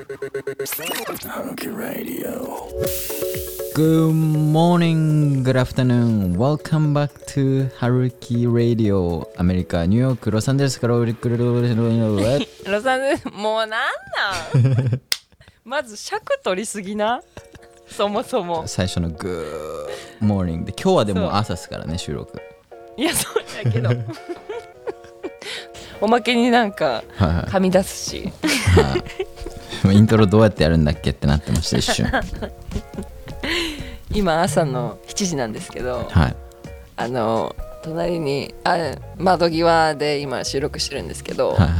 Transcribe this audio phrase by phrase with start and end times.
[0.00, 2.68] Hunky Radio.
[3.74, 6.38] Good morning, good afternoon.
[6.38, 9.28] Welcome back to Haruki Radio.
[9.36, 11.60] アメリカ、ニューヨーク、ロサンゼルスからおりくるロ
[12.80, 13.76] サンゼルスもうなんな
[14.96, 15.00] ん？
[15.66, 17.20] まず尺取りすぎな？
[17.86, 19.86] そもそも最初の Good
[20.22, 22.40] morning で、今日はでも朝ですからね、収録。
[22.96, 23.90] いやそうやけど
[26.00, 28.32] おまけになんかはいはいはみ出すし
[28.74, 29.04] はい。
[29.92, 32.06] イントロどうやってやるんだっけってなってました、 一瞬。
[34.12, 36.36] 今朝の7時なんですけどはい。
[36.96, 38.76] あの隣にあ
[39.16, 41.70] 窓際で今収録してるんですけど、はいはい。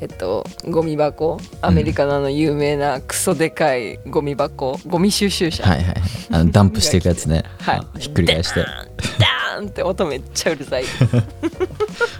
[0.00, 5.94] えっとゴミ箱アメリカのあの有名なクソでかいゴミ箱ゴミ収集車、はいはい。
[6.32, 7.44] あの ダンプしていくやつね。
[7.60, 8.60] はいあひっくり返して。
[8.60, 10.84] ダーンって音めっちゃうるさい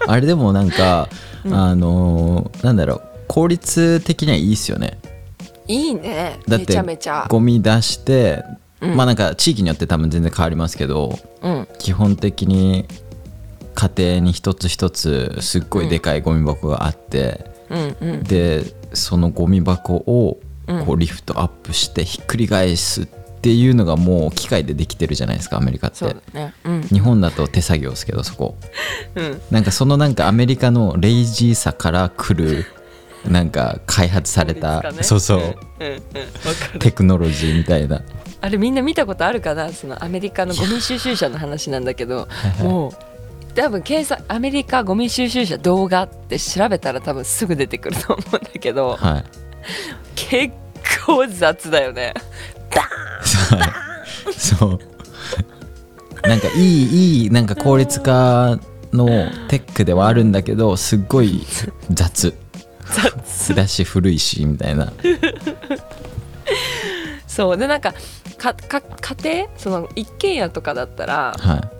[0.07, 1.09] あれでもなんか、
[1.51, 4.99] あのーなんだろう、効率的にはいいっすよね。
[5.67, 6.41] いいね。
[6.47, 7.27] めだってちゃめちゃ。
[7.29, 8.45] ゴミ出して、
[8.81, 11.69] まあなんか地域によって多分全然変わりますけどうん。
[11.79, 12.87] 基本的に
[13.75, 18.23] 家庭に一つ一つすっごいでかいゴミ箱があって、うんうん。
[18.25, 20.39] でそのゴミ箱を
[20.87, 25.97] こうリフトアップしてひっくり返すっていうのがもう機械でできてるじゃないですかアメリカって。
[25.97, 26.55] そうだね。
[26.65, 26.83] うん。
[26.83, 28.57] 日本だと手作業ですけどそこ。
[29.17, 29.41] うん。
[29.51, 32.65] なんかそのなんかアメリカのレイジーさから来る
[33.27, 35.03] なんか開発された、ね。
[35.03, 38.03] そうそう、うんうんうんテクノロジーみたいな。
[38.41, 39.73] あれみんな見たことあるかな？
[39.73, 42.29] そのアメリカのゴミ収集車の話なんだけど
[42.61, 42.93] もう
[43.55, 49.25] 多分検索アメリカゴミ収集車動画って調べたら多分すぐ出てくると思うんだけどはい。
[50.15, 50.55] 結
[51.07, 52.13] 構雑だよね。
[54.37, 54.79] そう。
[56.29, 58.59] なんかいいいいなんか効率化
[58.93, 59.07] の
[59.49, 61.41] テックではあるんだけどすっごい
[61.91, 62.35] 雑雑
[63.55, 64.93] だし古いしみたいな。
[67.27, 67.57] そう。
[67.57, 67.95] でなんか
[68.39, 71.71] かか家庭その一軒家とかだったらは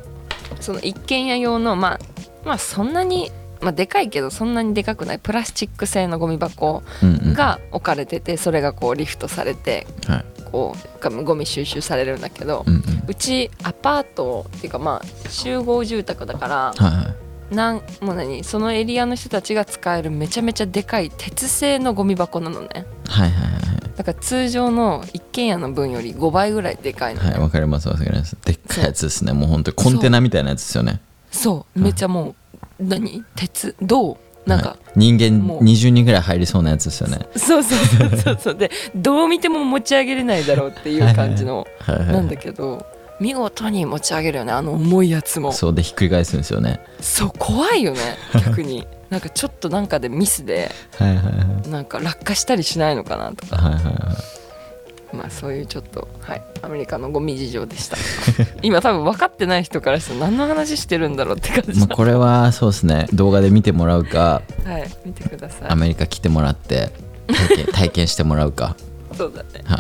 [0.61, 2.01] その一軒家用のまあ
[2.45, 10.25] まあそんなにまあでかいけどそんなにでかくないプラスチック製のゴミ箱い、うんうん、が置かれててそれがこうリフトされてはい。
[10.55, 12.83] こうゴミ収集されるんだけど、うんうん。
[13.09, 22.69] うちアパートっていうかまあ集合住宅だからはいはいなんもう何そのエリアの人たちが使えるめちゃめちゃでかい鉄製のゴミ箱なのね。
[23.07, 23.55] はいはい
[23.97, 28.37] だから通常の一軒家の分より5倍ぐらいでかいのね、はいはいわかりますわかります。
[28.45, 29.33] でっかいやつですね。
[29.33, 31.01] もう本当にコンテナみたいなやつですよね。
[31.31, 31.81] そう。
[31.81, 32.35] めっちゃも
[32.81, 33.25] う何？
[33.37, 34.19] 鉄銅？
[34.47, 34.79] なんか、はい。
[34.97, 35.63] 人間もう。
[35.63, 37.21] 20人ぐらい入りそうなやつですよね。
[37.37, 38.39] そうそうそうそう。
[38.41, 42.07] そうでどう見ても持ち上げれないだろうっていう感じのはいはい。
[42.09, 42.85] なんだけど
[43.21, 45.53] 見事に持ち上げるよねあの重いやつも。
[45.53, 46.81] そうでひっくり返すんですよね。
[47.01, 48.01] そう怖いよね
[48.35, 48.87] 逆に。
[49.11, 51.31] なんかちょっとなんかでミスではいはいは
[51.67, 51.69] い。
[51.71, 53.57] なんか落下したりしないのかなとか。
[53.57, 53.95] はいはいはい。
[55.17, 57.97] まあそういうちょっとはいアメリカのゴミ事情でした。
[58.63, 61.79] 今多分分かってない人からしたら何の話してるんだろうって感じ。
[61.79, 63.07] まあ、これはそうですね。
[63.13, 66.91] 動画で見てもらうかはい見てくださアいメリカ来てもらって
[67.29, 68.77] 体験体験してもらうか、
[69.17, 69.63] そうだね。
[69.65, 69.77] は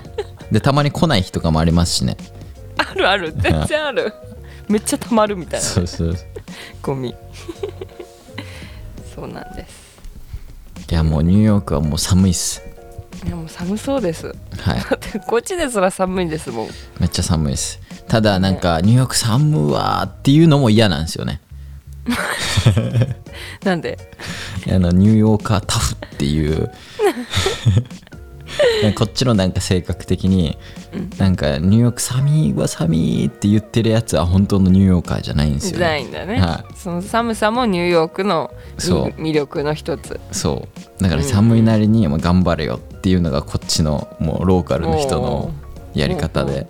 [0.51, 2.17] い、でたまに来ない日とかもありますしね
[2.77, 3.33] あるある。
[3.37, 4.13] 全然ある。
[4.69, 5.67] めっちゃ溜まるみたいな。
[5.67, 6.15] そうそう
[6.83, 7.15] ゴミ。
[9.15, 9.85] そうなんです。
[10.91, 12.63] いやもうニューヨークはもう寒いっす。
[13.25, 14.27] いやもう寒そうです。
[14.27, 14.35] はい。
[14.81, 16.69] だってこっちですら寒いですもん。
[17.01, 17.81] めっちゃ寒いっす。
[18.09, 21.41] ただなんかニューヨーク寒いわーっていうのも嫌なんですよね。
[23.65, 23.99] なんで？
[24.69, 26.71] あのニューヨーカータフっていう
[28.95, 30.59] こっちのなんか性格的に、
[31.19, 40.21] なんかニューヨーク寒いわ寒いって言ってるやつは本当のニューヨーカーじゃないんですよ、ね、ないんだね、はその寒さもニューヨークの魅力の一つ。
[40.33, 41.03] そう。
[41.03, 45.53] だから寒いなりにまあ頑張れよっていうのがこっちのもうローカルの人の
[45.95, 46.67] やり方で、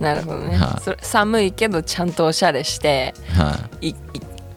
[0.00, 0.82] なるほどね、はい。
[0.82, 3.88] それ寒いけどちゃんとおしゃれしてはい。
[3.88, 3.94] い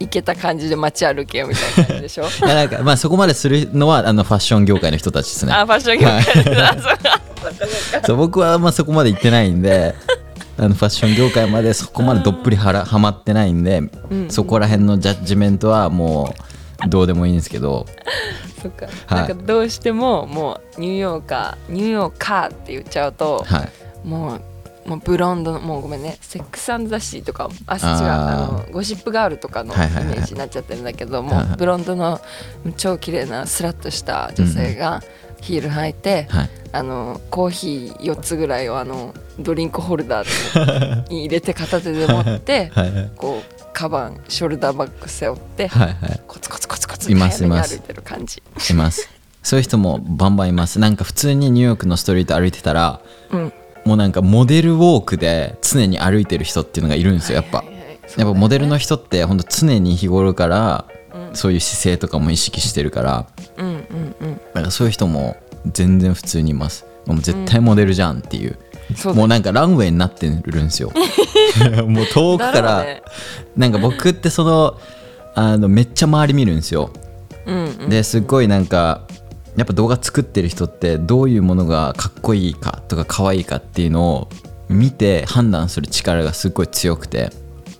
[0.01, 2.23] いいけた感じで街歩けよみたいな感じでしょ？
[2.45, 5.53] いやなんかまあそこまでするのはあのファッション業界の人たちですね。
[5.53, 9.95] あファッション業界 そう僕はまあそこまで行ってないんで
[10.57, 13.81] あのファッション業界までそこまでどっぷりはらはまってないんで、
[14.30, 16.36] そこら辺のジャッジメントはも
[16.86, 17.86] うどうでもいいんですけど。
[18.62, 19.27] そっか、はい。
[19.27, 23.63] なんかどうしてももうニューヨーカーニューヨーカーって言っちゃうと、は
[24.06, 24.07] い。
[24.07, 24.42] もう
[24.86, 26.18] もうブロンドのもうごめんね。
[26.22, 32.19] セックスザシーとかあ違うあのゴシップガールとかのイメージになっちゃってるんだけど、もうブロンドの
[32.78, 35.01] 超綺麗なスラッとした女性が
[35.42, 36.50] ヒール履いて、はい。
[36.74, 43.12] あのコーヒー4つぐらいをあのドリンクホルダーに入れて片手で持って はいはい。
[43.18, 46.22] こうカバンショルダーバッグ背負ってはいはい。
[46.27, 47.75] コツコツコツコツいますいます。
[47.75, 48.42] いてる感じ。
[48.57, 49.10] します。
[49.44, 50.80] そういう人もバンバンいます。
[50.80, 53.01] なんか普通にニューヨークのストリート歩いてたら
[53.31, 53.54] うん
[53.86, 58.00] もうなんかモデルウォークで常に歩いてる人っていうのがいるんですよやっぱ、はいはいはい。
[58.18, 60.86] やっぱモデルの人って本当常に日頃から
[61.33, 64.42] そういう姿勢とかも意識してるからうんうんうん。
[64.54, 66.86] なんかそういう人も全然普通にいます。
[67.06, 68.57] もう絶対モデルじゃんっていう、
[68.95, 70.92] そうだもうなんかランウェイになってるんですよ。
[71.88, 73.01] もう遠くから、ね。
[73.56, 74.77] なんか僕ってその
[75.36, 76.92] あのめっちゃ周り見るんですよ。
[77.45, 77.89] うんうん。
[77.89, 79.01] ですっごいなんか
[79.57, 84.30] やっぱ動画作ってる人ってどういうものがかっこいいかとか可愛いかっていうのを
[84.69, 87.31] 見て判断する力がすっごい強くて、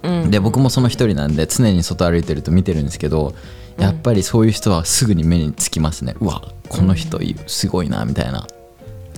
[0.04, 0.32] うん。
[0.32, 3.34] で僕もその一人なんで常に外歩いてると見てるんですけど
[3.78, 6.16] やっぱりそういう人はすぐに目につきますね。
[6.20, 8.46] うわこの人すごいなみたいな。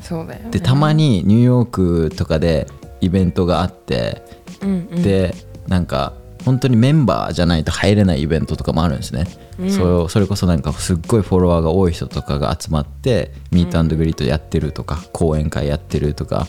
[0.02, 0.52] そうだよね。
[0.52, 2.68] でたまにニューヨークとかで
[3.02, 4.22] イベントがあって
[4.62, 5.04] うんうん。
[5.04, 5.34] で
[5.68, 6.14] なんか
[6.46, 9.26] 本当にメンバーじゃないと入れないイベントとかもあるんですね、
[9.70, 16.48] それをそれこそなんかすっごいフォロワーが多い人とかが集まってミートグリートやってるとか、講演会やってるとか、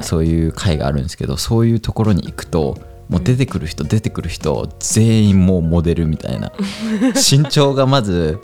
[0.00, 2.76] そういう会があるんですけどそういうところに行くと
[3.08, 6.52] もう出てくる人出てくる人全員もうモデルみたいな。
[7.14, 8.38] 身長がまず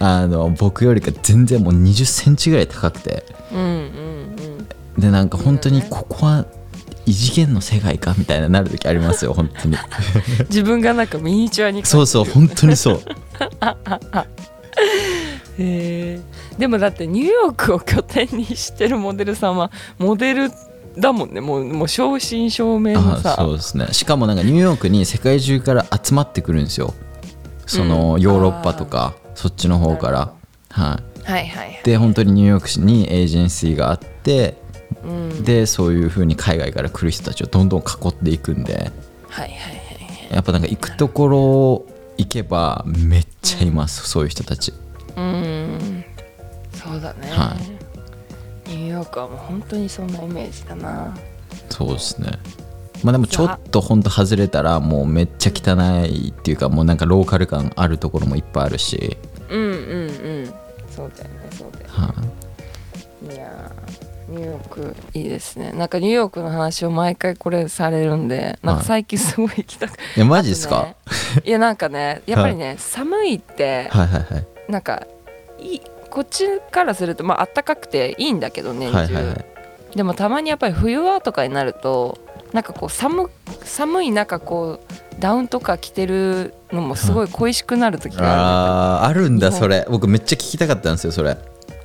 [0.00, 3.24] あの僕よりか全然もう2 0センチぐらい高くて。
[3.52, 5.00] うんうんうん。
[5.00, 6.46] でなんか本当にここは
[7.06, 9.76] 異次元の世界かみたいななる時ありますよ本当に。
[10.48, 13.00] 自分がなんかミニチュアにそうそう本当にそう。
[15.58, 16.20] へえ
[16.58, 20.50] でもだってニューヨークを拠点にしてるモデルさんはモデル
[20.98, 21.40] だもんね。
[21.40, 23.88] もうもう正真正銘のあさそうですね。
[23.92, 26.94] しかもなんかニューヨークに世界中から集まってくるんですよ。
[27.66, 30.32] そのヨーロッパとかそっちの方から。
[30.70, 31.30] はい。
[31.30, 31.80] はいはいはい。
[31.84, 34.56] で本当にニューヨーク市にエージェンシーがあって
[35.04, 35.44] うん。
[35.44, 38.92] でそういう風に海外から来る人たちをどんどん囲っていくんで。
[39.28, 39.82] はいはいはい
[40.32, 41.84] やっぱなんか行くところ
[42.16, 44.72] 行けばめっちゃいます、そういう人たち。
[45.14, 46.04] うん。
[46.72, 47.54] そうだね、は
[48.66, 51.14] ニューヨークはもう本当にそんなイメージだな。
[51.68, 52.30] そうですね。
[53.04, 55.76] まあでもちょっとほんと外れたらもうめっちゃ汚
[56.06, 59.18] いっていうかもうなんかローカル感あるところもいっぱいあるし、
[59.50, 59.74] うんうんう
[60.44, 60.54] ん。
[60.88, 61.90] そうだよねそうだよね。
[61.90, 62.08] はい。
[62.08, 62.41] いやー
[64.42, 65.72] ニューヨークいいですね。
[65.72, 70.96] なんかニューヨークの話を毎回これされるんでなんか最近すごい行きたくいや マジですか、ね
[71.44, 74.46] いやなんかねやっぱりね、寒いってはいはいはい。
[74.68, 75.06] なんか
[75.58, 79.44] いいこっちからするとまあ暖かくていいんだけど年中、はいはいはい。
[79.96, 82.18] でもたまにやっぱり冬はとかになると
[82.52, 83.30] なんかこう寒
[83.64, 89.86] 寒い中こうダウンとか着てるのもすごい恋しくなる時があるあーあるんだそれ。
[89.88, 91.36] 僕めっちゃ聞きたかったんですよそれ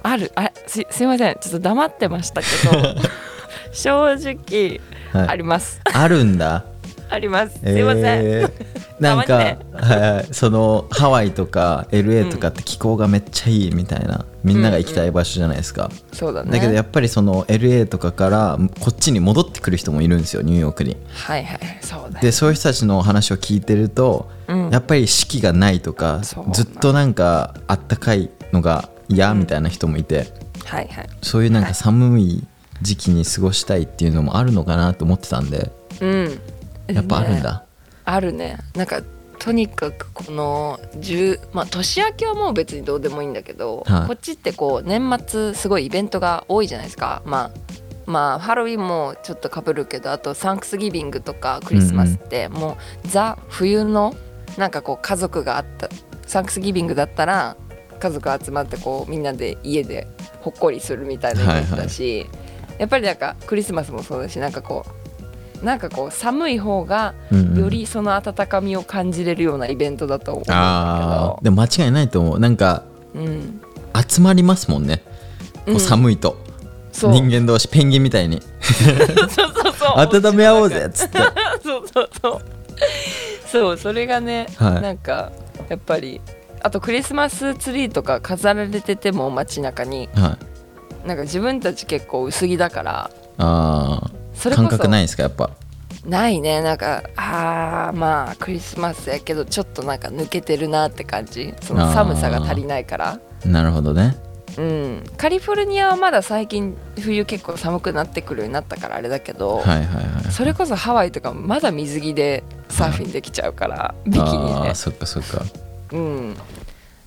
[0.09, 0.31] ある。
[0.35, 1.35] あすすいません。
[1.39, 2.95] ちょっと黙ってましたけど
[3.73, 4.79] 正直
[5.11, 5.27] はい。
[5.29, 6.65] あります、あるんだ。
[7.09, 7.59] あります。
[7.59, 9.59] すいません、えーなんか、ね。
[10.31, 16.51] そのハワイとか LA とかって気候がめっちゃいいみたいな、みんなが行きたい場所じゃないですか、そうだね。
[16.51, 20.97] だけどやっぱりその LA とかからこっちに戻ってくる人もいるんですよニューヨークに。
[21.13, 24.69] はいはいそうだよでそういう人たちの話を聞いてると、うん。
[24.71, 26.21] やっぱり四季がないとか
[26.51, 30.27] ずっとなんかあったかいのが嫌みたいな人もいて、
[30.65, 31.09] はいはい。
[31.21, 32.47] そういうなんか寒い
[32.81, 35.71] 時期に過ごしたいっていうのもあるのかなと思ってたんで
[36.01, 36.39] うん。
[36.87, 37.59] やっぱあるんだ、ね。
[38.05, 38.57] あるね。
[38.75, 39.01] なんか
[39.39, 44.07] とにかくこの10まあ年明けはもう別にどうでもいいんだけど、はい。
[44.07, 47.21] こっちってこう年末すごいイベントが多いじゃないですか。
[47.25, 47.51] まあ
[48.05, 54.15] まあハロウィンもちょっとかぶるけどあとサンクスギビングとかクリスマスってもうザ冬の
[54.57, 55.89] なんかこう家族があった
[56.25, 57.57] サンクスギビングだったら
[57.99, 60.07] 家族集まってこうみんなで家で
[60.41, 62.25] ほっこりするみたいなイメージだし、
[62.77, 64.85] やっぱりなんかクリスマスもそうだしなんかこ
[65.61, 67.15] うなんかこう寒い方が
[67.55, 72.39] よりその温かみを感じれるようなイベントだと思うんだあーでも間違いないと思う。
[72.39, 73.61] なんかけど、うん、
[74.07, 75.01] 集まりますもんね。
[75.65, 76.37] こう寒いと、
[76.91, 77.11] そう。
[77.11, 78.41] 人間同士ペンギンみたいに。
[78.41, 79.97] そうそうそう。
[80.29, 81.17] 温め合おうぜっつって。
[81.63, 82.41] そうそうそう。
[83.51, 84.81] そうそれがね、はい。
[84.81, 85.31] なんか
[85.69, 86.21] やっぱり
[86.61, 90.09] あとクリスマスツリーとか飾られてても街中に。
[90.13, 90.37] は
[91.05, 91.07] い。
[91.07, 93.11] なんか自分たち結構薄着だから。
[93.37, 94.67] あそれこそ。
[94.67, 95.23] ー感覚ないですか？
[95.23, 95.51] やっぱ。
[96.05, 96.61] ないね。
[96.61, 101.53] なんかあーまあクリスマスやけどちょっとなんか抜けてるなって感じ。
[101.61, 103.19] その寒さが足りないから。
[103.45, 104.17] なるほどね。
[104.57, 105.03] うん。
[105.17, 114.75] カリフォルニアはまだ最近冬結構寒くなってくるようになったからあれだけど、はいはいはいそれこそハワイとかまだ水着でサーフィンできちゃうから、ビキニで。
[114.75, 115.43] そっかそっか
[115.91, 116.35] うん。
[116.35, 116.41] だ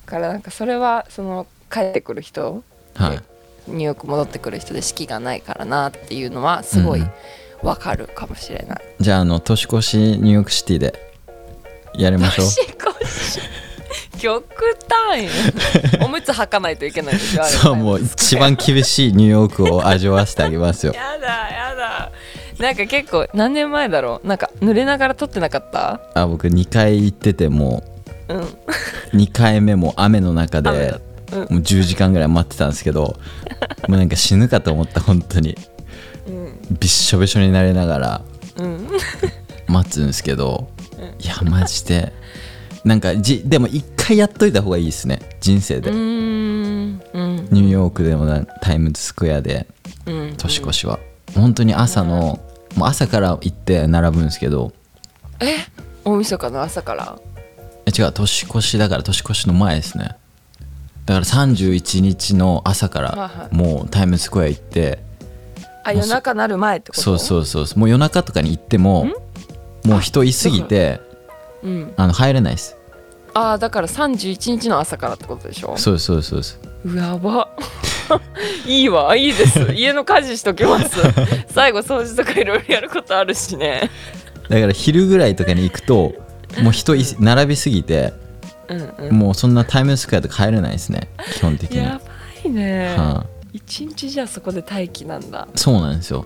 [0.07, 2.63] からなんかそれはその帰ってくる人
[2.95, 3.21] はい。
[3.69, 7.11] ニューヨーク戻ってくる人で四季がないからなっていうのはすごいうん。
[7.63, 11.13] わかるかもしれない、じゃああの年越しニューヨークシティで
[11.95, 12.47] やりましょう。
[12.47, 13.41] 年越し。
[14.19, 14.45] 極
[14.89, 15.31] 端よ
[16.05, 20.93] おむつ履かないといけないでしょそうもう一番厳しいニューヨークを味わわせてあげますよ。
[20.95, 22.11] やだやだ。
[22.59, 24.27] なんか結構何年前だろう。
[24.27, 26.01] なんか濡れながら撮ってなかった？
[26.15, 28.00] あ僕2回行っててもう
[28.35, 28.41] ん。
[28.41, 28.47] う
[29.13, 30.93] 2回目も雨の中雨だで
[31.33, 33.19] もう10時間ぐらい待ってたんですけど
[33.89, 35.57] もうなんか死ぬかと思った本当に。
[36.79, 38.23] びっしょびしょになりながら
[38.57, 38.89] うん。
[39.67, 40.69] 待つんですけど
[41.19, 42.13] いやマジで。
[42.85, 45.21] なんかじでも一回やっといた方がいいですね。
[45.41, 45.91] 人生で。
[45.91, 47.03] うーん。
[47.13, 47.49] うん。
[47.51, 49.67] ニューヨークでもなタイムズスクエアで
[50.07, 50.35] うん。
[50.37, 50.99] 年越しは。
[51.35, 52.41] 本当に朝の
[52.77, 54.73] もう朝から行って並ぶんですけど
[55.41, 55.57] え？
[56.05, 57.19] 大晦日の朝から？
[57.87, 60.17] え違う年越しだから年越しの前ですね。
[61.07, 65.03] だから31日の朝からもうタイムズスクエア行って
[65.83, 67.03] あ夜中なる前ってこと？
[67.03, 69.07] そうそうそうもう夜中とかに行っても
[69.85, 71.01] もう人いすぎて
[71.63, 71.95] うん。
[71.97, 72.77] あの入れないです。
[73.33, 75.77] ああだから31日の朝からってことでしょ？
[75.77, 76.93] そうそうそうそう。
[76.93, 77.49] うやば。
[78.67, 79.61] いいわいいです。
[79.73, 80.97] 家の家事しときます。
[81.53, 83.89] 最後掃除とかいろいろやることあるしね。
[84.49, 86.13] だから昼ぐらいとかに行くと
[86.63, 88.13] もう人い並びすぎて
[88.69, 89.19] うんうん。
[89.19, 91.79] もうそんなタイムズスクエアとか入れないですね基本的に。
[91.79, 95.47] やばいね、は一日じゃあそこで待機なんだ。
[95.55, 96.25] そうなんですよ。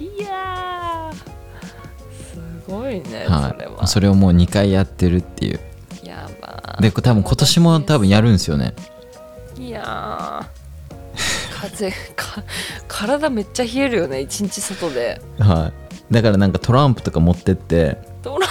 [0.00, 3.84] いやーすごいね、はそれは。
[3.84, 5.60] いそれをもう2回やってるっていう。
[6.04, 8.74] やばで多分今年も多分やるんですよね。
[9.58, 10.60] いやー。
[11.60, 12.42] 風か
[12.88, 15.20] 体めっちゃ冷えるよね一日外で。
[15.38, 15.72] は
[16.10, 16.12] い。
[16.12, 18.50] だからなんかトランプとか持ってってトラン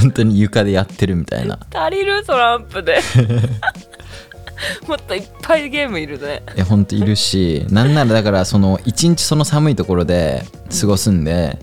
[0.00, 1.58] 本当に床でやってるみたいな。
[1.72, 3.00] 足りるトランプで。
[4.86, 6.42] もっといっぱいゲームいるね。
[6.54, 10.44] いや本当いるしなんならだからその一日その寒いところで
[10.80, 11.58] 過ごすんで、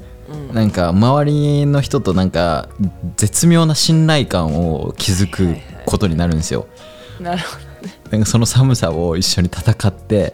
[0.51, 2.69] なんか周りの人となんか
[3.15, 5.55] 絶妙な信頼感を築く
[5.85, 6.67] ことになるんですよ。
[7.19, 7.57] なるほ
[8.11, 10.33] なんかその寒さを一緒に戦って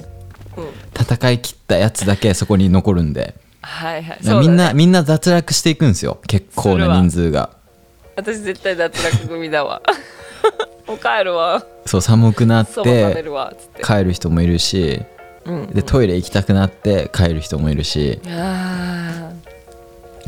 [0.55, 0.69] ど、うん、
[0.99, 4.19] 戦い切ったやつだけそこに残るんではいはい。
[4.41, 6.19] みんなみんな脱落していくんですよ。
[6.27, 7.49] 結構な人数が。
[8.15, 9.81] 私絶対脱落組だわ。
[10.85, 11.63] もう帰るわ。
[11.85, 13.23] そう寒くなって
[13.81, 15.01] 帰る人もいるし
[15.45, 15.67] うん。
[15.67, 18.19] でトイレ行きたくなって帰る人もいるし。
[18.27, 19.31] あ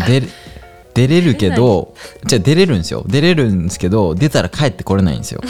[0.08, 0.28] 出れ
[0.94, 3.04] 出れるけどじゃあ出れるんですよ。
[3.06, 5.42] 出れるんですけど出たら帰ってこれないんですよ。
[5.44, 5.48] ー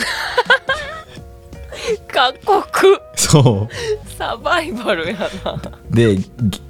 [2.12, 3.00] 過酷。
[3.16, 3.70] そ
[4.18, 5.52] サバイバルやな。
[5.54, 6.22] うでゲ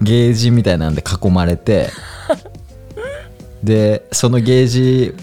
[0.02, 1.90] ゲージみたいなんで囲まれて
[3.64, 5.14] でそのゲージ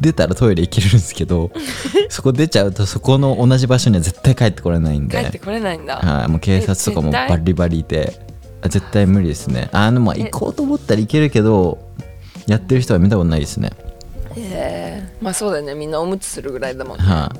[0.00, 1.50] 出たらトイレ行けるんですけど
[2.10, 5.18] そこ出ちゃうとそこの同じ場所には絶対帰ってこれないんで。
[5.18, 5.96] 帰ってこれないんだ。
[5.96, 8.20] はい、もう警察とかもバリバリいて
[8.62, 9.70] あ絶対無理ですね。
[9.72, 10.24] あのまあえ。
[10.24, 11.78] 行こうと思ったら行けるけど
[12.46, 13.70] やってる人は見たことないですね。
[14.36, 15.16] ええ。
[15.22, 15.74] まあそうだよね。
[15.74, 17.04] みんなおむつするぐらいだもんね。
[17.04, 17.32] は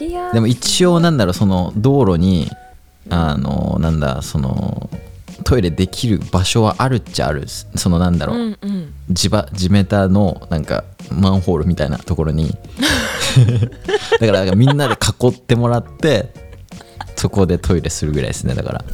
[0.00, 0.34] い、いやー。
[0.34, 2.50] でも一応なんだろうその道路に
[3.08, 4.90] あのなんだその
[5.44, 7.44] トイレできる場所はあるっちゃある。
[7.46, 8.94] そのなんだろう、うんうん。
[9.10, 12.56] 地場地メタのなんかマンホールみたいなところに。
[14.20, 16.32] だからみんなで囲ってもらって
[17.16, 18.54] そこでトイレするぐらいですね。
[18.54, 18.84] だから。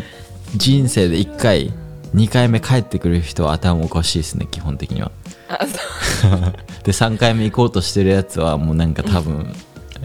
[0.55, 1.71] 人生で1回
[2.13, 5.11] 2回目帰ってくる人は頭おかしいですね基本的には。
[6.83, 9.53] で3回目行こうとしてるやつはもうなんか多分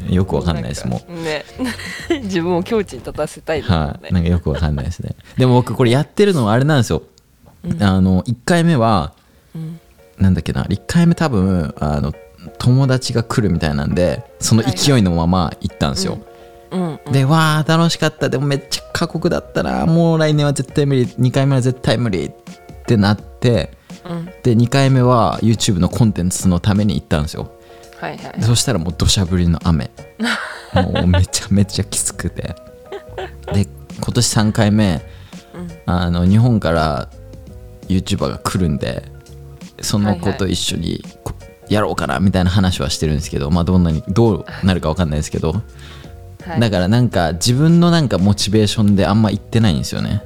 [0.09, 1.13] よくわかんないですもう。
[1.13, 1.45] ね。
[2.23, 3.79] 自分を境地に立たせたいですね。
[3.79, 5.15] はい、なんかよくわかんないですね。
[5.37, 7.03] でも僕これやってるのはあれなんですよ、
[7.81, 9.13] あの1回目は、
[10.19, 10.65] なんだっけな。
[10.65, 12.13] 1回目多分あの
[12.59, 16.19] 友達が来るみたいなんでその勢いのまま行ったんですよ、
[16.71, 18.29] うんでわー楽しかった。
[18.29, 21.07] でもめっちゃ過酷だったなもう来年は絶対無理。
[21.07, 22.27] 2回目は絶対無理。
[22.27, 22.33] っ
[22.87, 23.73] てなって。
[24.09, 24.25] うん。
[24.43, 27.53] で2回目は YouTube のコンテンツのために行ったんですよ
[28.01, 28.41] はいはい。
[28.41, 29.91] でそしたらもう土砂降りの雨。
[30.75, 32.55] もうめちゃめちゃきつくて。
[33.53, 33.67] で
[33.97, 35.03] 今年3回目、
[35.87, 37.11] あの日本から
[37.89, 39.03] YouTuber が来るんで
[39.81, 41.35] その子と一緒にこ
[41.69, 45.63] やろうかなみたいな話はしてるんですけど、まあどんなにどうなるか分かんないですけど、
[46.45, 46.61] はい。
[46.61, 50.23] だからなんか自分のなんかモチベーションであんま言ってないんですよね。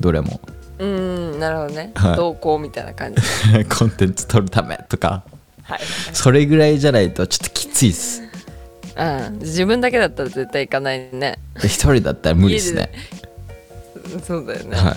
[0.00, 0.40] どれも。
[0.78, 2.16] うーんなるほどね、はい。
[2.16, 3.22] 同行みたいな感じ。
[3.74, 5.24] コンテンツ撮るためとか
[5.62, 5.80] はい、
[6.12, 8.22] それぐらいじゃないとちょっときついっす。
[8.94, 11.38] うん、自分だけだったら絶対行かないね。
[11.60, 12.90] で一人だったら無理ですね。
[14.24, 14.94] そうだよね、はい。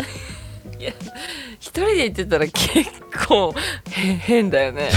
[1.60, 2.92] 一人で行ってたら結
[3.28, 3.54] 構
[3.92, 4.90] へ変だよね。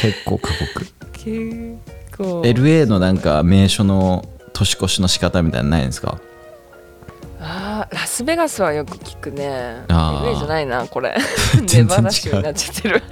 [0.00, 0.86] 結構過酷。
[1.12, 1.78] 結
[2.16, 2.42] 構。
[2.42, 6.20] LA のなんか名所の年越しの仕方みたいなのないんですか？
[7.40, 9.84] あーラスベガスはよく聞くね。
[9.88, 10.32] あー。
[10.32, 11.16] LA じゃないなこれ。
[11.72, 13.02] ネバダ州になっちゃってる。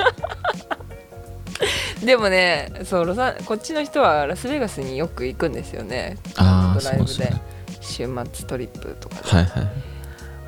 [2.05, 6.19] でもねそうロサこっちの人はラスベガスによく行くんですよね。
[6.37, 7.13] あードライブで。
[7.13, 7.43] そうですね
[7.81, 9.17] 週末トリップとか。
[9.17, 9.69] で、はいはい。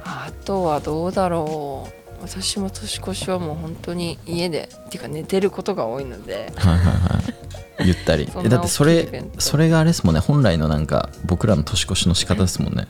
[0.04, 2.00] あとはどうだろう。
[2.22, 6.52] 私も年越しはもう本当に家でっていうか寝てることが多いので。
[6.56, 6.92] はいはいは
[7.80, 7.86] い。
[7.86, 8.26] ゆったり。
[8.48, 10.20] だってそれそれがあれですもんね。
[10.20, 12.86] 本来のなんか僕らの年越しの仕方ですもんね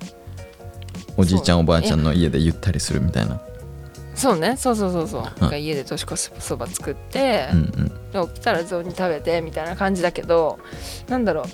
[1.17, 3.41] おじいちゃんおばあちゃんの家でゆったりするみたいな。
[4.15, 4.57] そうね。
[4.57, 8.27] そうそうそうそう、なんか家で年越しそば作って、うんうん。
[8.29, 10.59] で起きたら雑煮食べてみたいな感じだけど
[11.09, 11.45] なんだろう。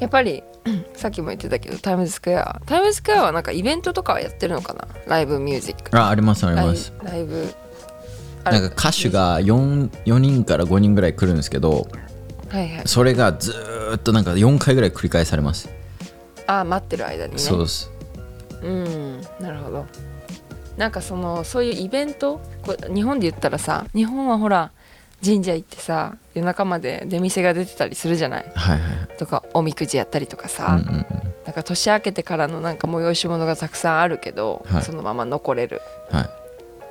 [0.00, 0.42] やっぱり
[0.94, 2.60] さっきも言ってたけどタイムズスクエア。
[2.66, 4.88] タイムズスクエアはなんかイベントとかはやってるのかな？
[5.06, 5.96] ライブミュージック。
[5.98, 6.92] あありますあります。
[7.02, 7.52] ライブ。
[8.44, 11.86] なんか歌手が 4, 4人から5人ぐらい来るんですけど
[12.48, 12.88] はいはい。
[12.88, 15.68] それがずーっとなんか4回ぐらい繰り返されます、
[16.48, 17.38] あ待ってる間にね。
[17.38, 17.88] そうです
[18.62, 19.20] うん。
[19.40, 19.86] なるほど。
[20.76, 22.40] なんかそのそういうイベント？
[22.62, 24.70] こう日本で言ったらさ日本はほら
[25.24, 28.52] 神社行ってさ夜中まで出店が出てたりするじゃない？
[28.54, 31.06] はいはいとかおみくじやったりとかうんさ、うんうん。
[31.44, 34.82] なんか年明けてからのなんか催し物がたくさんあるけど、はい。
[34.82, 35.80] そのまま残れる。
[36.10, 36.30] は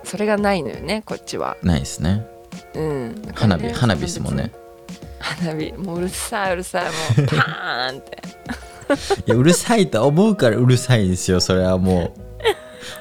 [0.04, 1.58] それがないのよねこっちは。
[1.63, 2.25] いないですね。
[2.75, 3.22] うん。
[3.22, 4.51] ね花火花火ですもんね。
[5.20, 6.86] 花火もううるさいうるさい。
[6.86, 6.89] も
[7.24, 8.17] うパーンって
[8.93, 12.13] いやうるさいと思うからうるさいんですよそれはも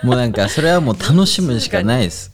[0.02, 0.06] う。
[0.06, 2.32] もうなんかそれはもう楽しむしかないです。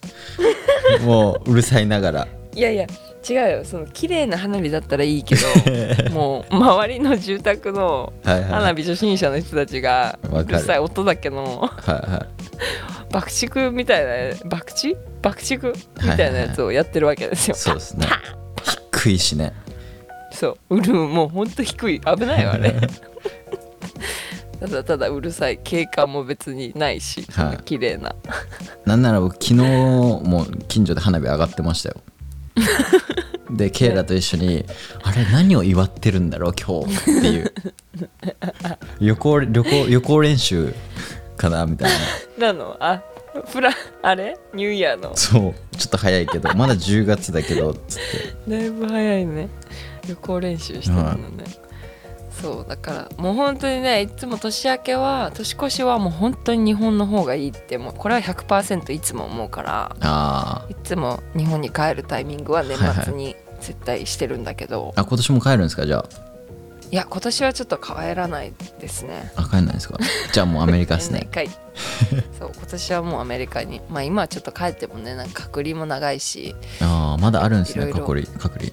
[1.04, 2.28] もううるさいながら。
[2.54, 2.86] いやいや
[3.28, 3.64] 違うよ。
[3.64, 5.42] その綺麗な花火だったらいいけど
[6.10, 13.12] もう周りの住宅の花火初心者の人たちがうるさい音だけのはいはい。
[13.12, 14.96] 爆竹みたいな爆竹？
[15.22, 15.68] 爆竹？
[16.02, 18.06] みたいなやつをやってるわけですよ、そうですね。
[18.92, 19.52] 低いしね。
[20.32, 20.76] そう。
[20.76, 22.00] うるもうほんと低い。
[22.00, 22.74] 危ないよあれ
[24.60, 25.58] ただただうるさい。
[25.58, 27.58] 景観も別にないし、はい。
[27.64, 28.14] 綺麗な。
[28.84, 31.96] なんなら僕昨日も近所で花火上がってましたよ。
[33.50, 34.64] でケイラと一緒に
[35.04, 37.52] 「あれ何を祝ってるんだろう今日」っていう。
[38.98, 40.74] 旅行旅行旅行練習
[41.36, 41.90] かなみたい
[42.38, 42.52] な。
[42.52, 42.76] なの？
[42.80, 43.02] あ
[43.46, 43.70] フラ
[44.02, 44.36] あれ？
[44.54, 45.14] ニューイヤーの？
[45.16, 45.76] そう。
[45.76, 48.00] ちょっと早いけどまだ10月だけどつっ
[48.46, 48.50] て。
[48.50, 49.48] だいぶ早いね。
[50.08, 51.44] 旅行練習してるのね、
[52.40, 65.86] そうだからもう本当にねいつも年明けは年越しはもう本当に日本の方がいいってもうこれは100%いつも思うからあいつも日本に帰るタイミングは年末に絶対してるんだけど、ーあ今年も帰るんですか？
[65.86, 66.04] じゃ
[66.92, 69.32] いや今年はちょっと帰らないですね。
[69.34, 69.98] ああ帰んないですか？
[70.32, 71.26] じゃあもうアメリカですね。
[71.32, 71.56] 年内帰
[72.38, 73.80] そう今年はもうアメリカに。
[73.88, 76.54] まあ今はちょっと帰ってもねなんか隔離も長いし。
[76.82, 78.70] ああまだあるんですね隔離隔離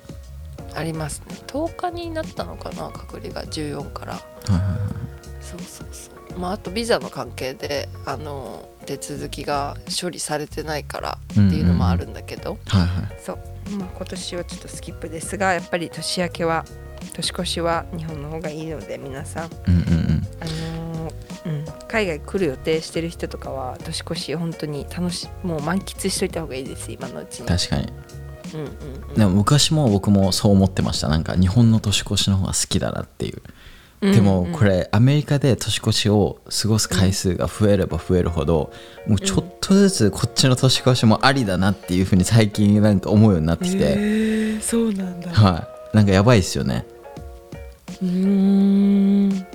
[0.76, 1.36] ありますね。
[1.48, 3.44] 10日になったのかな隔離が。
[3.46, 4.18] 14から。
[5.42, 6.40] そうそうそう。
[6.40, 13.20] まああとビザの関係であの手続きが処理されてないからっていうのもあるんだけど、はいはい。
[13.20, 13.38] そう、
[13.78, 16.66] まあ、今年はちょっとスキップですがやっぱり年明けは
[17.14, 20.28] 年越しは日本の方がいいので皆さん、うんうんうん。
[20.40, 21.14] あのー
[21.46, 27.48] うん、海外来る予定してる人とかは年越し本当に楽しもう満喫しといた方がいいです今のうちに。
[27.48, 27.92] 確かに
[29.16, 31.08] でも昔も僕もそう思ってました。
[31.08, 33.42] なんか日本の年越しの方が好きだなっていう。
[34.12, 38.74] でもこれアメリカで年越しを過ごす回数が増えれば増えるほど
[39.08, 45.32] もうちょっとずつこっちの年越しもありだなっていうふうに最近なんか思うようになってきへてーそうなんだ。
[45.32, 45.96] はい。
[45.96, 46.86] なんかやばいですよね。
[48.02, 49.48] うーん。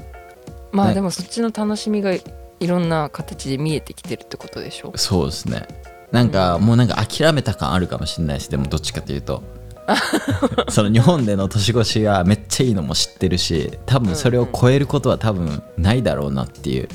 [0.72, 0.94] まあね。
[0.94, 2.22] でもそっちの楽しみがい
[2.66, 5.66] ろんな形で見えてきてるってことでしょそうですね
[6.12, 9.42] なんかもうなんか諦めた感あるかもしれないですでもどっちかというと。
[10.68, 16.88] その日本での年越しがめっちゃいいのも知ってるし多分それを超えることは多分ないだろうなっていう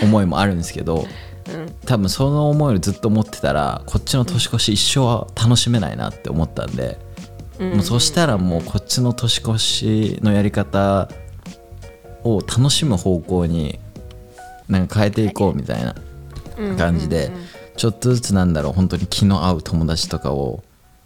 [0.00, 1.04] 思いもあるんですけど
[1.84, 6.98] 多分その思いをずっと持ってたらこっちの年越し一生は楽しめないなって思ったんで、
[7.58, 7.70] うん。
[7.70, 11.08] もうそしたらもうこっちの年越しのやり方
[12.24, 13.78] を楽しむ方向に
[14.68, 15.94] なんか変えていこうみたいな
[16.76, 17.32] 感じで
[17.78, 20.62] ちょっとずつなんだろう本当に気の合う友達とかを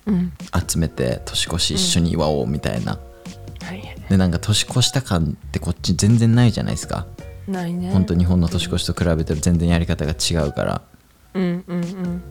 [0.07, 0.33] うん。
[0.69, 2.99] 集めて年越し一緒に祝おうみたいな。
[4.09, 7.07] でなんか年越した感ってこっち全然ないじゃないですか。
[7.47, 7.93] ないね。
[7.93, 10.83] 本当日本の年越しと比べて全然やり方が違うから。
[11.35, 12.23] うんうんうん。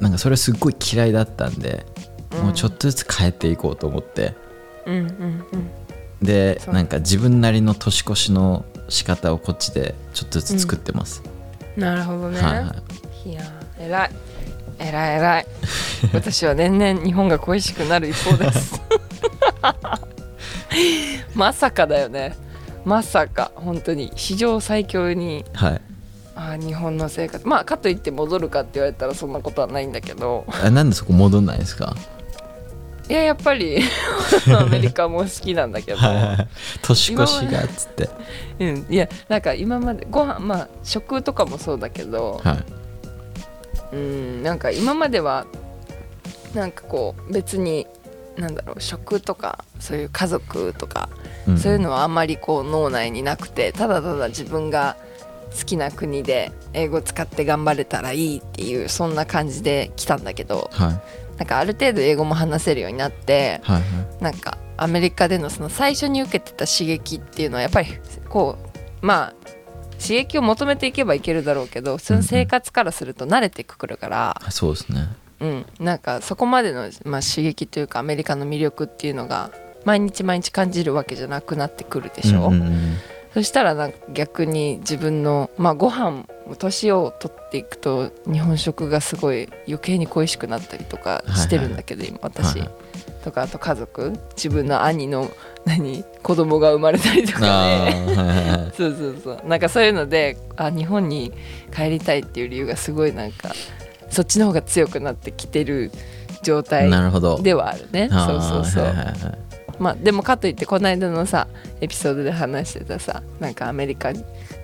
[0.00, 1.86] なんかそれすっごい嫌いだったんで、
[2.42, 4.34] もうちょっとずつ変えていこうと思って。
[4.86, 5.70] うんうんうん。
[6.22, 11.22] でなんか自分なりの年越しの仕方をこっちでちょっとずつ作ってます、
[11.76, 12.74] なるほどね、はいは
[13.24, 13.30] い。
[13.30, 14.10] いやー偉い。
[14.78, 15.46] 偉い偉い。
[16.14, 18.80] 私は年々日本が恋しくなる一方です。
[21.34, 22.36] まさかだよね。
[22.84, 23.52] まさか。
[23.54, 24.12] 本当に。
[24.16, 25.44] 史上最強に。
[25.52, 25.80] はい。
[26.34, 27.46] あー日本の生活。
[27.46, 30.44] まあかといって戻るかって言われたらそんなことはないんだけど。
[30.48, 31.94] あなんでそこ戻んないですか？
[33.08, 33.82] いややっぱり。
[34.56, 35.98] アメリカも好きなんだけど、
[36.82, 38.08] 年越しがっつって。
[38.60, 42.64] うん、いやなんか今までご飯まあ食とかもそうだけど、はい
[43.92, 45.46] うんなんか今までは
[46.54, 47.86] なんかこう別に
[48.36, 51.08] なんだろう食とかそういう家族とか、
[51.50, 51.58] ん。
[51.58, 54.96] そういうのはあんまりこう脳内になくてただただ自分が
[55.58, 61.00] 好きな国で英語使って頑張れたらいいっていうそんな感じで来たんだけどはい。
[61.38, 63.82] なんかある程度英語も話せるようになってはいは
[64.20, 64.22] い。
[64.22, 67.88] なんかアメリカでのその最初に受けてた刺激っていうのはやっぱり
[68.28, 68.56] こ
[69.02, 69.34] うまあ
[70.10, 75.08] 刺激を求めていけばいけるだろうけどその生活からすると慣れてくるから、そうですね。
[75.38, 79.52] うん、なんかそこまでの、まあ、刺激というかアメリカの魅力っていうのが
[79.84, 82.96] 毎日毎日感じるわけじゃなくなってくるでしょ、うんうんうん
[83.34, 92.70] そしたらなんか逆に自分の、まあ、ご飯も年を取っていくと日本食がすごい余計に恋しくなったりとかしてるんだけど、今私、はいはい。
[93.22, 94.18] とかあと家族。
[94.34, 95.30] 自分の兄の
[95.64, 99.48] 何子供が生まれたりとかあね そうそうそう。
[99.48, 101.32] なんかそういうのであ日本に
[101.74, 103.52] 帰りたいっていう理由がすごいなんか
[104.08, 105.92] そっちの方が強くなってきてる
[106.42, 106.90] 状態
[107.42, 108.08] ではあるね。
[108.10, 109.49] そうそうそう、はいはいはい
[109.80, 111.48] まあでもかといってこの間のさ
[111.80, 114.14] エピソードで話してたさなんかアメリカっ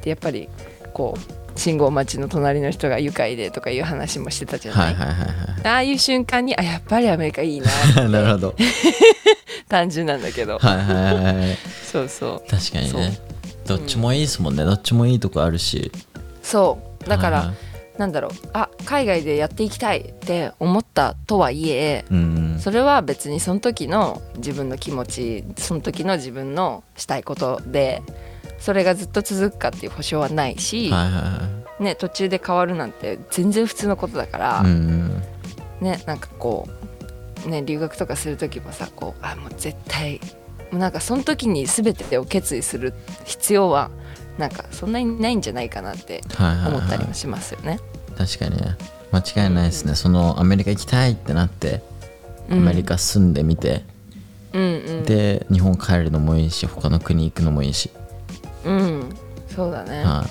[0.00, 0.48] てやっぱり
[0.92, 5.26] こう信号待ちの隣の人が愉快でとかいう話もしてたじゃない、はいはいはい
[5.66, 8.54] ああいう瞬間にあやっぱりアメリカいいなはい なるほど。
[9.68, 10.58] 単純なんだけど。
[10.58, 11.58] はいはいはいはい。
[11.84, 12.48] そうそう。
[12.48, 13.18] 確かにね。
[13.66, 15.90] どっちもいいですもんね、どっちもいいとこあるし。
[16.40, 17.08] そう。
[17.08, 17.56] だから、はいはい
[17.98, 18.30] なんだろう。
[18.52, 28.02] あ海外でやっていきたいって思ったとはいえうんそれは別にその時の自分の気持ちその時の自分のしたいことで
[28.58, 35.22] それがずっと続くかっていう保証はないし、はいはいはね、途中で変わるなんて全然普通のことだから、いうん。
[35.80, 36.66] ねなんかこ
[37.46, 40.20] う、ね、留学とかする時もさこうあもう絶対
[40.70, 43.90] もうなんかその時に全てを決意する必要はな
[44.46, 46.74] んかそんなにないんじゃないかなってはいはいはい。
[46.74, 47.80] 思ったりもしますよね。
[48.16, 48.76] 確かにね。
[49.12, 51.80] 間違いないですね、そのアメリカ行きたいってなって
[52.50, 52.64] アうん。
[52.64, 53.84] メリカ住んでみて、
[54.52, 55.04] うんうん。
[55.04, 57.90] で日本帰るのもいいし他の国行くのもいいし、
[58.64, 59.16] うん、
[59.48, 60.26] そうだね、は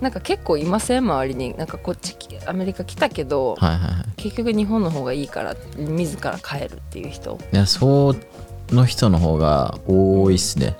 [0.00, 4.04] なんか結構いません周りになんかこっち来アメリカ来たけど、い、はいはいはい。
[4.16, 7.38] 結局日本の方がいいから自ら帰るっていう人。
[7.52, 8.16] いやそう
[8.74, 10.76] の人の方が多いっすね、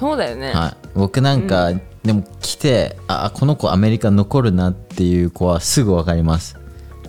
[0.00, 6.56] そうだよね、はい、僕なんか、でも来てあこの子アメリカ残るなっていう子はすぐ分かります。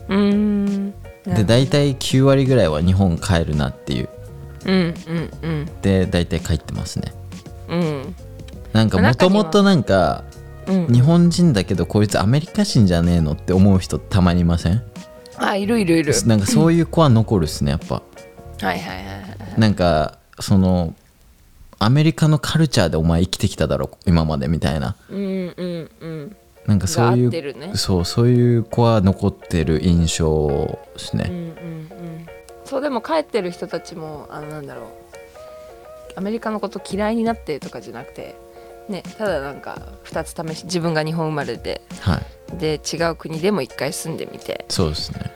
[0.09, 0.93] うーん。
[1.25, 4.09] で大体9割ぐらいは日本帰るなっていう。
[4.65, 5.65] うんうんうん。
[5.81, 7.13] で大体帰ってますね。
[7.69, 8.15] うん。
[8.73, 10.25] なんかもともとなんか
[10.67, 10.87] うん。
[10.87, 14.83] 日本人だけどこいつアメリカ人じゃねえのって思う人たまにいません？
[15.37, 16.13] あいるいるいる。
[16.25, 17.95] なんかそういう子は残るっすねやっぱ。
[17.95, 18.01] は
[18.61, 19.11] いはいはいは
[19.55, 19.59] い。
[19.59, 20.93] なんかその
[21.83, 24.95] アメリカのカルチャーでお前生きてきただろ今までみたいな。
[25.09, 26.35] うんうんうん
[26.67, 26.79] なん。
[26.79, 27.71] かそういうね。
[27.73, 32.27] そうそういう子は残ってる印象ですね、うんうんうん。
[32.65, 34.85] そうでも帰ってる人たちもあのなんだろう。
[36.15, 38.35] アメリカのこと嫌いになってとかじゃなくて。
[38.87, 42.21] ねただなんか2つ試し自分が日本生まれでは
[42.53, 42.57] い。
[42.57, 44.65] で違う国でも一回住んでみて。
[44.69, 45.33] そうですね。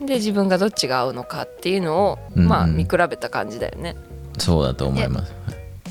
[0.00, 2.48] で自分がどっちが合うのかっていうのを、うんうん。
[2.48, 3.94] まあ見比べた感じだよね。
[4.38, 5.32] そうだと思います、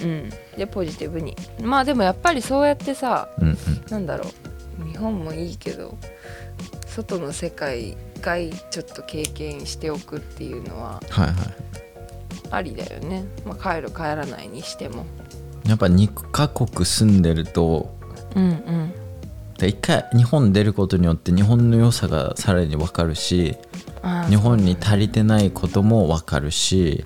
[0.02, 1.36] うん、でポジティブに。
[1.62, 3.58] まあでもやっぱりそうやってさうんうん。
[3.90, 4.26] なんだろ
[4.82, 4.90] う。
[4.90, 5.98] 日本もいいけど
[6.88, 11.34] 外の世界一回ちょっと経験しておくっていうのははいはい。
[12.52, 15.06] ありだよね、まあ、帰る帰らないにしても。
[15.66, 17.96] やっぱ2カ国住んでると
[18.36, 18.94] うんうん。
[19.58, 23.56] で一回日本出ることによって日本の良さがさらに分かるし
[24.30, 27.06] 日本に足りてないことも分かるし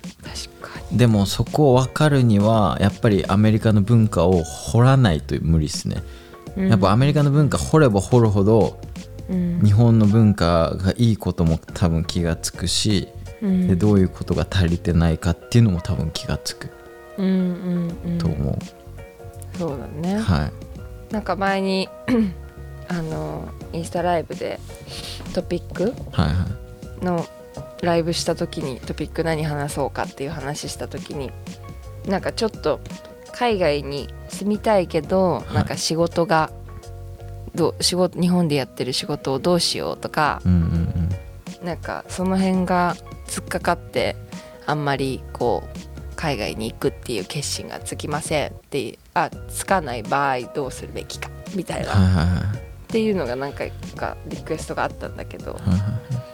[0.60, 6.02] 確かにでもそこを分かるにはやっぱりアメリカの文化を掘らないと無理ですね、
[6.56, 8.80] やっぱアメリカの文化掘れば掘るほど
[9.30, 9.60] うん。
[9.64, 13.08] 日本の文化がいいことも多分気がつくし、
[13.40, 13.68] うん。
[13.68, 16.68] でどういうことが足りてないかっていうのも多分気がつく。
[17.16, 18.58] うんうんうんと思
[19.58, 20.16] そうだね。
[20.16, 21.12] う、はい。
[21.12, 21.88] なんか前に
[22.88, 24.58] あのインスタライブで
[25.32, 26.46] トピックはいは
[27.00, 27.04] い。
[27.04, 27.24] の
[27.82, 31.30] ライブした時にトピック何話そうかっていう話した時に
[32.06, 32.80] なんかちょっと
[33.32, 35.54] 海外に住みたいけど、い。
[35.54, 36.50] なんか仕事が
[37.54, 40.54] どう仕事日本でやってる仕事をどうしようとかうんう
[41.64, 44.16] んなんかその辺が突っかかって
[44.66, 52.56] あんまりこう海外に行くっていう決心がつきませんっていうあつかない場合どうするべきかみたいな、うんはいはいはい。
[52.56, 56.29] っていうのが何回かリクエストがあったんだけどはいはい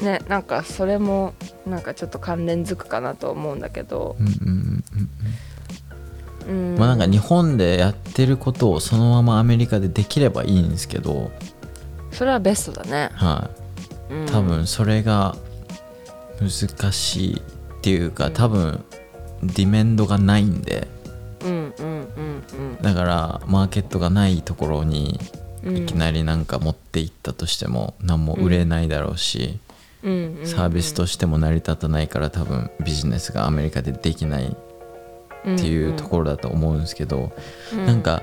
[0.00, 1.34] ねなんかそれも
[1.66, 4.16] なんかちょっと関連づくかなと思うんだけど。
[4.18, 4.84] うんうんうん
[6.48, 6.78] うんうん。
[6.78, 11.30] まあなんか日本でやってることをそのままアメリカでできればいいんですけど、
[12.12, 13.50] それはベストだね、は
[14.10, 15.36] い、うん、多分それが
[16.40, 17.40] 難しいっ
[17.82, 18.84] ていうか多分
[19.42, 20.88] ディメンドがないんで。
[21.44, 25.18] うんうんうんだからマーケットがないところに
[25.64, 25.76] うん。
[25.78, 29.60] いきなりなんか持っていったとしても何も売れないだろうし、うんうんうん
[30.02, 37.32] サービスとしても成り立たないから多分ビジネスがアメリカでできないっていうところだと思うんですけど、
[37.72, 38.22] うんなんか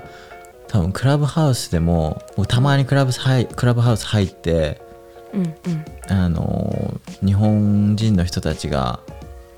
[0.66, 3.12] 多分クラブハウスでも僕たまにクラブ
[3.56, 4.82] クラブハウス入って
[5.32, 5.84] うんうん。
[6.08, 9.00] あの日本人の人たちが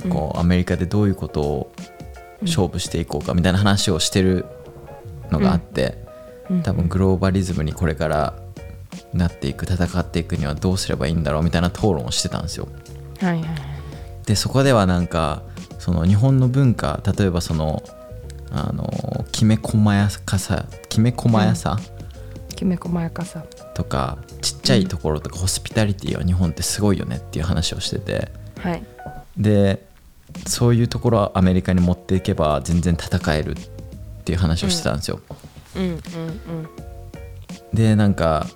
[0.09, 1.73] こう、アメリカでどういうことを
[2.43, 4.47] 勝負していこうかみたいな話をしてる
[5.31, 5.99] のがあって、
[6.49, 6.63] うん。
[6.63, 8.35] 多分グローバリズムにこれから
[9.13, 12.69] なっていく戦っていくにはどうすればいいんだろうみたいな討論をしてたんですよ。
[13.21, 13.49] はいはい
[14.27, 15.43] でそこではなんか
[15.79, 17.83] その日本の文化例えばその
[18.53, 21.79] あのきめ細やかさきめ細やさ？
[22.55, 23.43] きめ細やかさ。
[23.75, 28.31] とか、ちっちゃいところとか、ホスピタリティは日本ってすごいよねっていう話をしてて。
[28.59, 28.83] はい。
[29.39, 29.83] で
[30.47, 33.55] そういうところはアメリカに持っていけば全然戦えるっ
[34.25, 35.21] ていう話をしてたんですよ。
[35.77, 35.83] うん。
[35.83, 36.01] うん。
[37.73, 38.47] でなんか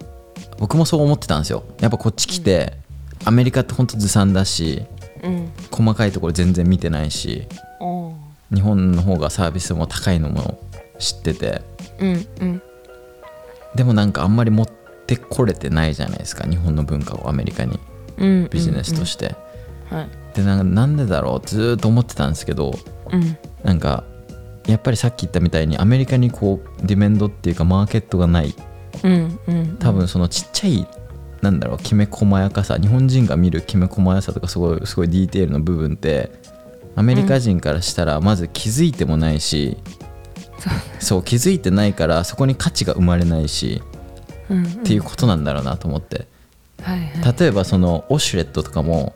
[0.59, 1.64] 僕もそう思ってたんですよ。
[1.81, 2.79] やっぱこっち来て、
[3.25, 4.83] アメリカってほんとずさんだし
[5.23, 5.35] うん。
[5.35, 7.49] うん細かいところ全然見てないし
[8.55, 10.61] 日本の方がサービスも高いのも
[11.01, 11.62] 知ってて
[11.99, 12.62] うんうん。
[13.75, 17.81] でもなんかあんまり持ってこれてないじゃないですか日本の文化をアメリカに
[18.19, 19.35] うんビジネスとして。
[19.90, 20.09] はい。
[20.37, 22.73] でなんかなんでだろうずーっと思ってたんですけど
[23.11, 23.37] うん。
[23.64, 24.05] なんか
[24.67, 28.55] やっぱりさっき言ったみたいにアメリカにこうディメンドっていうかマーケットがない
[29.02, 29.76] うんうん。
[29.78, 30.87] 多分そのちっちゃい
[31.42, 36.30] なんだろうきめ細やかさ日本人が見るきめ細やさとかすごいすごいディテールの部分って
[36.96, 39.76] アメリカ人からしたらまず気づいてもないし、
[41.00, 41.22] そう。
[41.22, 43.83] 気づいてないからそこに価値が生まれないし、
[44.48, 44.64] うん。
[44.64, 46.26] っていうことなんだろうなと思って。
[46.83, 47.35] はいはい。
[47.38, 49.12] 例えばそのオシュレットとかも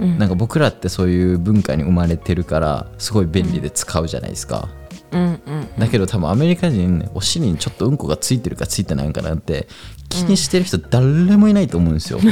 [0.00, 0.18] うん。
[0.18, 4.68] なんか僕らってそういう文化に生まれてるからすごい便利で使うじゃないですか、
[5.12, 9.66] うんうんだけど多分アメリカ人お尻にちょっとうんこがついてるかついてないんかなんて
[10.08, 11.04] 気にしてる人誰
[11.36, 12.20] もいないと思うんですよ。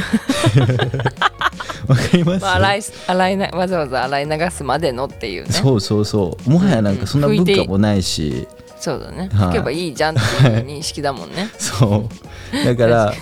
[1.87, 5.51] わかります、まあ洗い洗いなわざわざ洗い流すまでのっていうね。
[5.51, 6.49] そうそうそう。
[6.49, 8.47] もはやなんかそんな文化もないし、
[8.79, 9.29] そうだね。
[9.33, 9.49] はい。
[9.49, 11.49] 拭けばいいじゃんっていう認識だもんね。
[11.57, 12.09] そ
[12.53, 12.65] う。
[12.65, 13.13] だから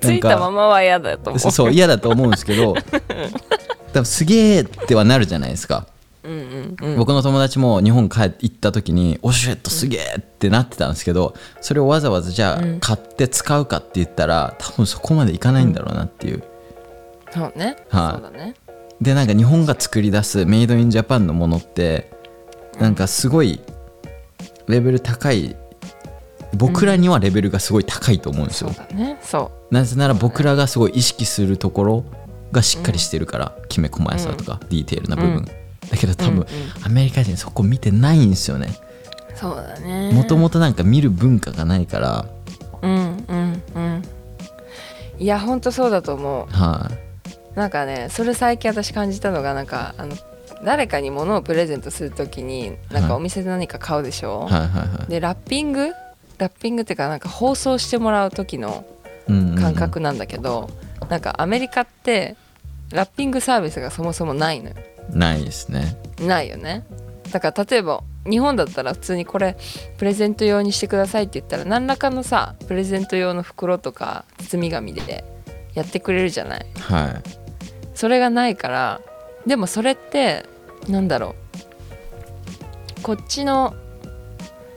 [0.00, 1.38] ついたままは嫌だと思う。
[1.38, 2.74] そうそう嫌だと思うんですけど
[3.92, 5.86] 多分すげえってはなるじゃないですか、
[6.24, 6.96] うんうんうん。
[6.96, 16.42] 僕の友達も日本帰って行った時に「オシュレットすげえ!」ってなってたんですけどそれをわざわざじゃあ買って使うかって言ったら多分そこまでいかないんだろうなっていう、
[17.32, 17.76] そうね。
[17.90, 18.12] はい。
[18.14, 18.54] そうだね。
[19.00, 22.10] でなんか日本が作り出すメイドインジャパンのものって
[22.80, 23.60] なんかすごい
[24.68, 25.56] レベル高い
[26.56, 29.18] 僕らにはレベルがすごい高いと思うんですよ、そうだね。
[29.22, 32.04] そなぜなら僕らがすごい意識するところ
[32.52, 35.48] がしっかりしてるから、きめ細やさとか、ディテールな部分、うん
[35.90, 36.46] だけど多分、うんうん。
[36.84, 38.68] アメリカ人そこ見てないんですよね。
[39.34, 40.12] うそうだね。
[40.12, 42.26] もともとなんか見る文化がないから。
[42.82, 44.02] うんうんうん
[45.18, 46.94] いやほんとそうだと思はい、
[47.54, 50.16] うなんかねそれ最近私感じたのがなんかあの
[50.64, 53.16] 誰かに物をプレゼントするときになんかはい。
[53.18, 55.10] お店で何か買うでしょ、はいはいはい。
[55.10, 55.92] でラッピング？
[56.36, 58.84] ラッピングっていうかなんか包装してもらう時の
[59.28, 59.62] うんうんうん。
[59.62, 60.68] 感覚なんだけど、
[61.08, 62.36] なんかアメリカって
[62.90, 64.76] ラッピングサービスがそもそもないのよ
[65.10, 65.96] ないですね。
[66.20, 66.84] ないよね。
[67.30, 69.56] だから例えば日本だったら普通にこれ
[69.98, 75.24] プレゼント用にしてくださいって言ったら何らかのさプレゼント用の袋とか包み紙で
[75.74, 76.66] やってくれるじゃない。
[76.78, 77.22] はい。
[77.94, 79.00] それがないから
[79.46, 80.46] でもそれって
[80.88, 81.34] なんだろ
[82.98, 83.02] う。
[83.02, 83.74] こっちの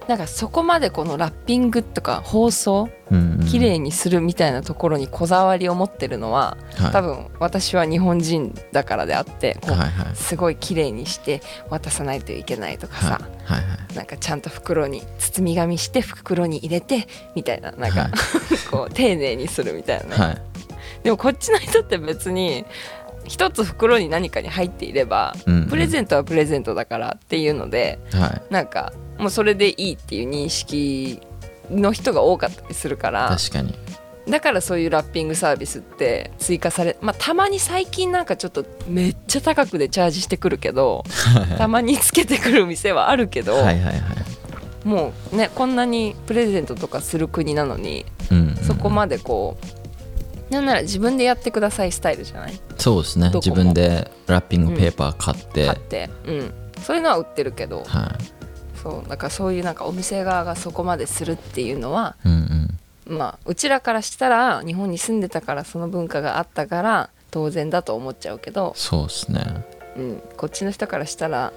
[0.08, 3.48] なんかそこまでこのラッピングとか放送うんうん。
[3.48, 6.92] 綺麗にするみたいなところにこだわりを持ってるのは、はい。
[6.92, 10.16] 多分私は日本人だからであってこう、はいはい。
[10.16, 13.62] すごい綺麗にして渡さないといけないとかさ、はい。
[13.62, 13.96] はいはい。
[13.96, 18.12] なんかちゃんと袋に包み紙して袋に入れてみたいななんか、はい。
[18.70, 20.18] こう丁寧にするみたいな。
[20.18, 20.42] ね、はい。
[21.04, 22.66] でもこっちの人って別に
[23.26, 25.68] 一つ袋に何かに入っていれば、うんうん。
[25.68, 28.42] プレゼントはプレゼントだからっていうのではい。
[28.54, 31.20] なんかもうそれでいいっていう認識
[31.70, 33.76] の人が多かったりするから確かに。
[34.30, 41.06] だからそういうラッピングサービスって追加されまあたまに最近なんかちょっとめっちゃ高くでチャージしてくるけど
[41.58, 43.98] たまにつけてくる店はあるけど、はいはいはい。
[44.84, 49.58] もうねこんなにプレゼントとかする国なのにうんうんそこまでこ
[50.50, 52.60] うなんなら自分でやってくださいスタイルじゃない？
[52.78, 53.32] そうですね。
[53.34, 58.37] 自分でラッピングペーパー買って、買って、うん、そういうのは売ってるけどはい
[58.82, 62.32] そうだからそういうなんかお店側がそこまでするっていうのはうん
[63.08, 63.18] うん。
[63.18, 69.66] まあうちらからしたら日本に住んでたからその文化があったから当然だと思っちゃうけど、そうですね。
[69.98, 71.52] うん、こっちの人からしたら、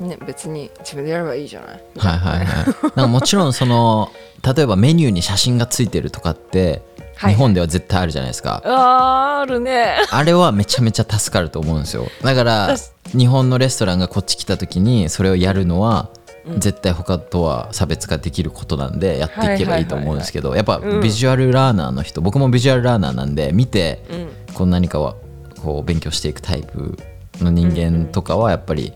[0.00, 1.80] ね、別に自分でやればいいじゃない？
[1.98, 2.66] はいはいはい。
[2.82, 4.10] なんかもちろんその
[4.56, 6.82] 例えばメニューに写真がついてるとかって
[7.16, 9.96] はい日本では絶対あるじゃないですか、あーあるね。
[10.10, 12.06] あれはめちゃめちゃ助かると思うんですよ。
[12.22, 12.76] だから
[13.16, 16.17] 日本のレストランがこっち来た時にそれをやるのはうん
[16.58, 21.00] 絶対他とは差別化できることなんでやっていけばいいと思うんですけどやっぱうん。
[21.00, 25.14] ビジュアルラーナーの人僕もビジュアルラーナーなんで見てうんこう何かは
[25.62, 26.96] こう勉強していくタイプ
[27.40, 28.92] の人間とかはやっぱり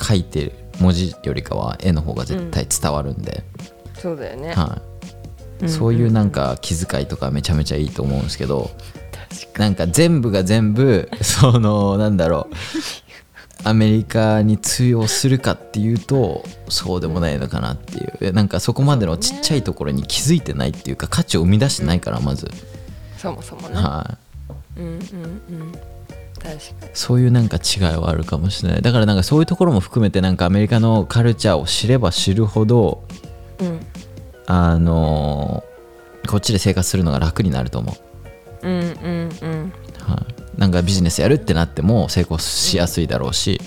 [0.00, 3.44] 書いてる文字よりかは絵の方が絶対伝わるんで、
[3.94, 4.80] そうだよね、は
[5.62, 8.70] い、んそういうなんか気遣いとかめちゃめちゃいいと思うんですけど
[9.58, 12.54] なんか全部が全部そのなんだろう
[13.64, 18.18] アメリカに通用するかっていうとそうでもないのかなっていう。
[18.20, 22.48] えなんかそこまでのちっちゃいところに気づいてないっていうか価値を生み出してないからまず、
[23.16, 24.18] そもそもね、は
[24.76, 24.98] い、うんうんう
[25.64, 25.72] ん。
[26.42, 26.60] 確か
[26.92, 28.82] そういうなんか違いはあるかもしれない。
[28.82, 33.04] だからなんかそういうところも含めてなんかアメリカのカルチャーを知れば知るほど
[33.60, 33.80] にうん。
[34.46, 35.64] あの
[36.28, 37.96] こっちで生活するのが楽になると思
[38.62, 38.91] う、うん
[40.62, 43.60] なんかビジネスやるってなっても成功しやすいだろうし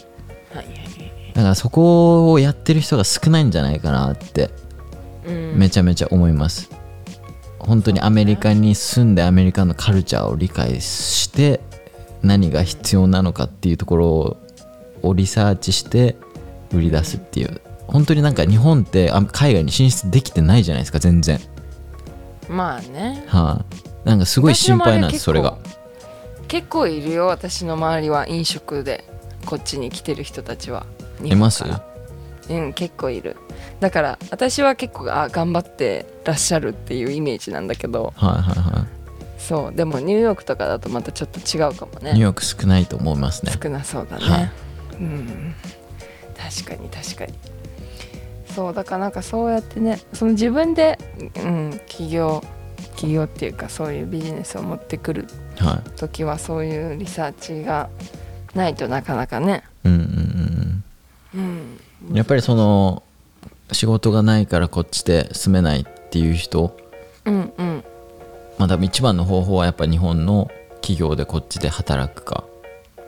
[1.34, 4.50] だからそこをやってる人が少ないんじゃないかなって
[5.26, 5.60] うん。
[5.60, 6.70] めちゃめちゃ思います。
[7.60, 11.60] 本当にアメリカに住んでアメリカのカルチャーを理解して
[12.22, 14.38] 何が必要なのかっていうところ
[15.02, 16.16] をリサーチして
[16.72, 17.60] 売り出すっていう。
[17.88, 21.42] 本当になんか日本ってあ海外に進出できてないじゃないですか全然。
[22.48, 23.26] まあね。
[23.28, 23.66] は
[24.06, 25.58] い、なんかすごい心配なんですそれが
[26.48, 28.28] 結構いるよ私の周りは。
[28.28, 29.04] 飲食で
[29.46, 30.86] こっちに来てる人たちは。
[31.24, 31.64] いいます？
[32.50, 33.36] うん結構いる。
[33.80, 38.14] だから私は結構あ頑張ってらっしゃるっていうイメージなんだけど。
[38.16, 38.86] はいはいは
[39.38, 43.52] そうでもニューヨークとかだとまたちょっと違うかもいニューねヨーク少ないと思いますね。
[43.62, 44.52] 少なそうだね、はい。
[45.00, 45.56] うん。
[46.36, 47.34] 確かに確かに。
[48.56, 50.98] そうだからなんかそうやってねその自分で、
[51.44, 52.44] うん、起業
[52.96, 55.28] 起業っていうかそういうビジネスを持ってくるは
[55.96, 57.90] 時はそういうリサーチが
[58.54, 59.64] ないとなかなかね。
[59.84, 60.84] いうんうん
[62.10, 62.16] うん。
[62.16, 63.04] やっぱりその
[63.72, 66.78] 仕事がないからこっちで住めないっていう人。
[67.26, 67.84] うんうん。
[68.58, 70.50] まあ多分一番の方法はやっぱ日本の
[70.82, 72.46] 企業でこっちで働くか。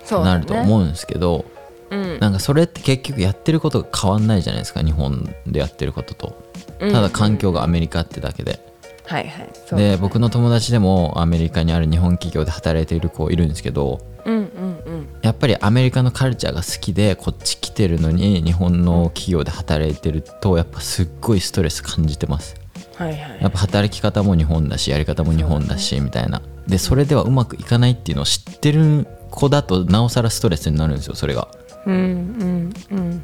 [0.10, 1.46] なると思うんですけど、
[1.90, 2.20] うん。
[2.20, 6.36] なんかそれって結局やってることが変わんないじゃないですか日本でやってることと。
[6.80, 8.60] ただ環境がアメリカってだけで、
[9.08, 9.50] はいはい。
[9.54, 9.92] そうだね。
[9.92, 15.08] で僕の友達でもアメリカにある日本企業で働いている子いるんですけどうんうんうん。
[15.22, 22.56] やっぱりアメリカのカルチャーが好きでこっち来てるのに日本の企業で働いてるとやっぱすっごいストレス感じてます。
[22.96, 23.38] はいはい。
[23.42, 26.42] やっぱ働き方も日本だしやり方も日本だしみたいな。
[26.68, 31.48] でそれではうまくいかないっていうのを知ってる子だとなおさらストレスになるんですよそれが、
[31.86, 33.24] うんうんうん。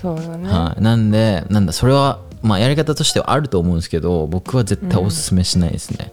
[0.00, 6.12] そうだね、はい、なんでなんだそれはまあやり方としてはあると思うんですけど僕は絶対おすすめしないですね、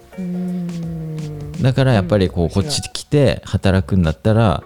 [1.61, 4.63] だからやっぱりこうこっち来て働くんだったら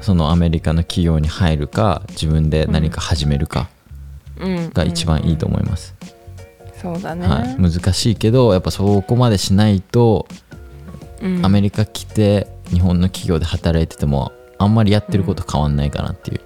[0.00, 3.68] そのアメリカの企業に入るか自分で何か始めるか
[4.38, 5.94] が一番いいと思います、
[6.80, 10.26] そうだね、はい、難しいけどやっぱそこまでしないと
[11.22, 11.44] うん。
[11.46, 14.74] アメリカ来て日本の企業で働いててもあん。
[14.74, 15.76] まりやってること変わん。
[15.76, 16.40] ないかなっていう、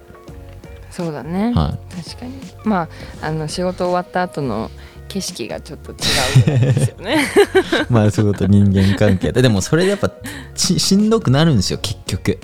[1.05, 2.33] そうだね、は確かに。
[2.63, 2.87] ま
[3.21, 4.69] ああの仕事終わった後の
[5.07, 7.23] 景色がちょっと違うですよね。
[7.23, 7.25] い、
[7.91, 9.41] まあそういうこと人間関係で。
[9.41, 10.11] でもそれでやっぱ
[10.55, 12.39] ししんどくなるんですよ結局。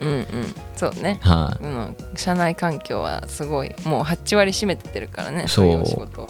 [0.00, 0.26] うんうん。
[0.74, 1.20] そうね。
[1.22, 5.66] はい、うん、社内環境はすごいもう8割占めてるからねそう。
[5.66, 6.28] いうお仕事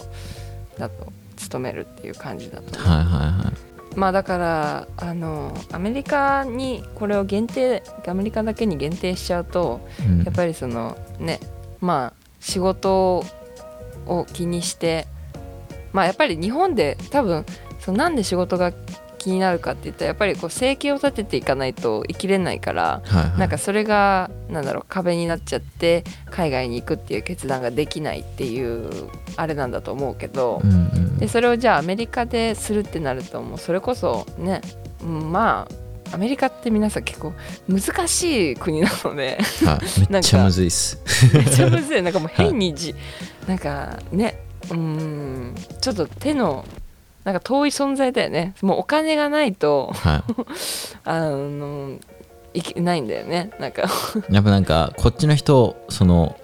[0.77, 3.97] だと勤めるっていう感じだとはいはいはい。
[3.99, 10.23] まあだからあのアメリカにこれを限定アメリカだけに限定しちゃうとうん。
[10.23, 11.39] やっぱりそのね
[11.81, 13.25] まあ仕事
[14.05, 15.07] を気にして
[15.93, 17.45] まあやっぱり日本で多分
[17.79, 18.71] そのなんで仕事が
[19.17, 23.39] 気になるかって言ったらやっぱりこう生計を立てていかないと生きれないからはいはい。
[23.39, 31.17] なんかそれがなんだろう壁になっちゃって海外に行くっていう決断ができないっていうあれなんだと思うけどうんうん。
[31.17, 34.61] でそれをじゃあアメリカでするってなるともうそれこそね
[35.03, 37.33] うんまあアメリカって皆さん結構
[37.67, 39.37] 難しい国なので。
[39.65, 40.99] はい、めっちゃむずいっす。
[41.33, 42.01] めっちゃむずい。
[42.01, 42.95] なんかもう変にじ、
[43.47, 46.65] なんかねうんちょっと手の
[47.23, 48.55] なんか遠い存在だよね。
[48.61, 50.23] もうお金がないとはい。
[51.05, 51.97] あの
[52.53, 53.51] いけないんだよね。
[53.59, 53.83] なんか。
[54.29, 56.37] やっぱなんかこっちの人その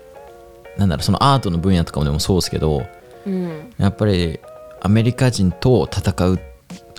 [0.78, 2.86] なんだろうそのアートの分野とかもでもそうですけど
[3.26, 3.74] うん。
[3.78, 4.40] やっぱり
[4.82, 6.40] アメリカ人と戦う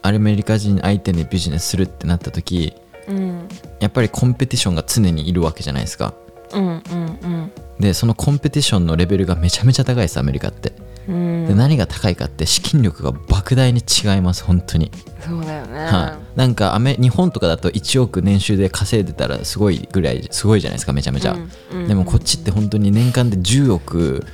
[0.06, 2.74] アメリカ人相手にビジネスするってなった時
[3.08, 3.48] うん。
[3.80, 6.14] やっぱりコンペティションが常にいるわけじゃないですか。
[6.52, 10.72] うんうんでそのコンペティションのレベルがめちゃめちゃ高いですアメリカって
[11.08, 11.46] うん。
[11.46, 14.90] で何が高いかって資金力が莫大に違います本当に、
[15.20, 21.50] そうだよね、はい、なんかアメ日本とかだと1億年収で稼いでたらすごいぐらいすごいじゃないですかめちゃめちゃ、うん
[21.82, 21.88] うん。
[21.88, 24.24] でもこっちって本当に年間で10億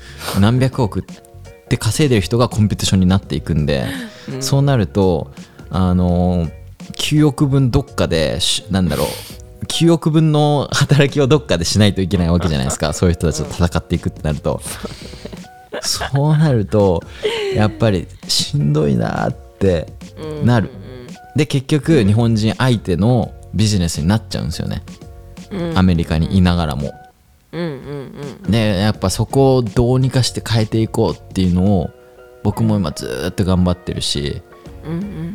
[0.40, 1.02] 何百億っ
[1.68, 3.86] て稼いでる人がコンペティションになっていくんで、
[4.40, 5.32] そうなると
[5.74, 6.48] あの
[6.92, 9.08] 9億分どっかでしなんだろう。
[9.66, 12.92] 9億分の働きをどっかでしないといけないわけじゃないですか。
[12.94, 14.60] そういう人たちと戦っていくってなると、
[15.80, 17.02] そうなると
[17.54, 19.86] やっぱりしんどいなって
[20.44, 20.70] なる、
[21.36, 24.82] で結局日本人相手のビジネスになっちゃうんですよね、
[25.74, 26.92] アメリカにいながらも、
[28.48, 31.90] でやっぱそこをどうにかして変えていこうっていうのを
[32.42, 34.42] 僕も今ずーっと頑張ってるし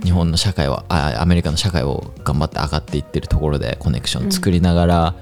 [0.03, 5.15] 日本の社会はあアメリカの社会を頑張って上がっていってるところでコネクション作りながら、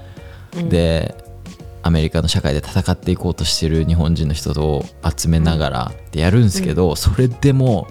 [0.68, 1.14] で
[1.82, 4.84] アメリカの社会で戦っていこうとしてる日本人の人を
[5.16, 7.86] 集めながらってやるんですけど、それでも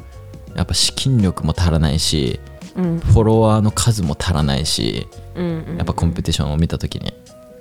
[0.55, 2.39] やっぱ資金力も足らないし
[2.75, 2.99] うん。
[2.99, 5.77] フォロワーの数も足らないしうんうん。
[5.77, 7.13] やっぱコンペティションを見た時に、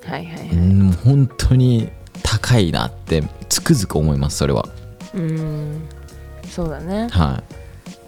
[0.04, 0.48] はいはいはい。
[0.48, 1.90] うん、本当に
[2.22, 4.68] 高いなってつくづく思いますそれは。
[5.14, 5.88] うん。
[6.48, 7.08] そうだね。
[7.10, 7.42] は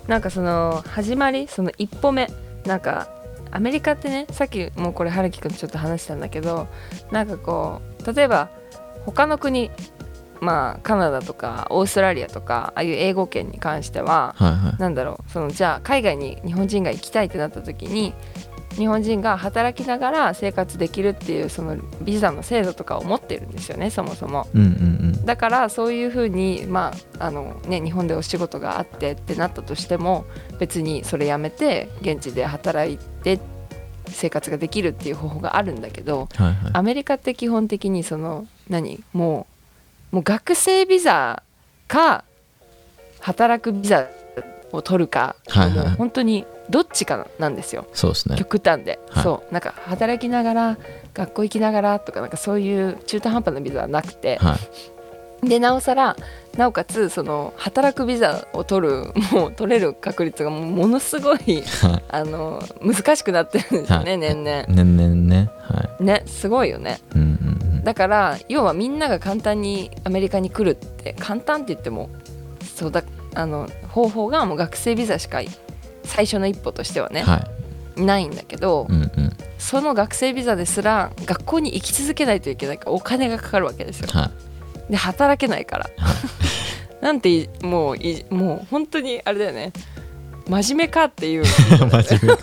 [0.07, 2.31] なんかその始まりその一歩目
[2.65, 3.09] なんか
[3.51, 6.69] アメリカってねさっきもうこれ春樹君とちょっと話したんだけど
[7.11, 8.51] なんかこう例えば
[9.05, 9.71] 他の国
[10.41, 14.81] まあカナダとかオーストラリアとかああいう英語圏に関してはいはいはい。
[14.81, 18.13] なんだろうそのじゃあ海外に日本人が行きたいってなった時に
[18.75, 24.47] 日本人が働きながら生活できるっていうそのビザの制度とかを持ってるんですよねそもそも。
[24.55, 30.25] うんうんだからそういうふうに、まああのね、日本でお仕事があってってなったとしても
[30.61, 33.41] 別にそれやめて現地で働いて
[34.07, 36.71] 生活ができるっていう方法があるんだけどうんはいはい。
[36.75, 39.03] アメリカって基本的にその何？
[39.13, 39.49] も
[40.13, 41.43] うもう学生ビザ
[41.89, 42.23] か
[43.19, 44.07] 働くビザ
[44.71, 45.87] を取るか、はいはい。
[45.89, 47.87] もう本当にどっちかなんですよ。
[47.93, 48.37] そうですね。
[48.37, 49.23] 極端で、はい。
[49.23, 49.53] そう。
[49.53, 50.79] なんか働きながら
[51.15, 54.57] 学校行きながらとかなんかそういう中途半端なビザはなくて、は
[55.43, 55.49] い。
[55.49, 56.17] でなおさら
[56.57, 62.05] なおかつその働くビザを取るもう取れる確率がものすごいはい。
[62.09, 64.19] あの難しくなってるんですよね、はい。
[64.19, 64.65] 年々。
[64.69, 65.51] 年々ね。
[65.61, 67.01] はねすごいよね。
[67.15, 67.85] いうんうんうん。
[67.85, 72.09] だから要はみんなが簡単にアメリカに来るって簡単って言っても
[72.75, 73.05] そうだ
[73.35, 75.43] あの方法がもう学生ビザしか
[76.07, 77.47] 最初の一歩としてはね、は
[77.97, 78.01] い。
[78.01, 79.37] ないんだけど、うんうん。
[79.59, 84.09] その学生ビザですら学校に行き続けないといけないからお金がかかるわけですよ。
[84.11, 84.31] は
[84.89, 84.93] い。
[84.93, 85.91] で働けないから。
[87.01, 89.73] なんていもういもう本当にあれだよね。
[90.49, 91.45] 真面目かっていう。
[91.69, 92.37] 真面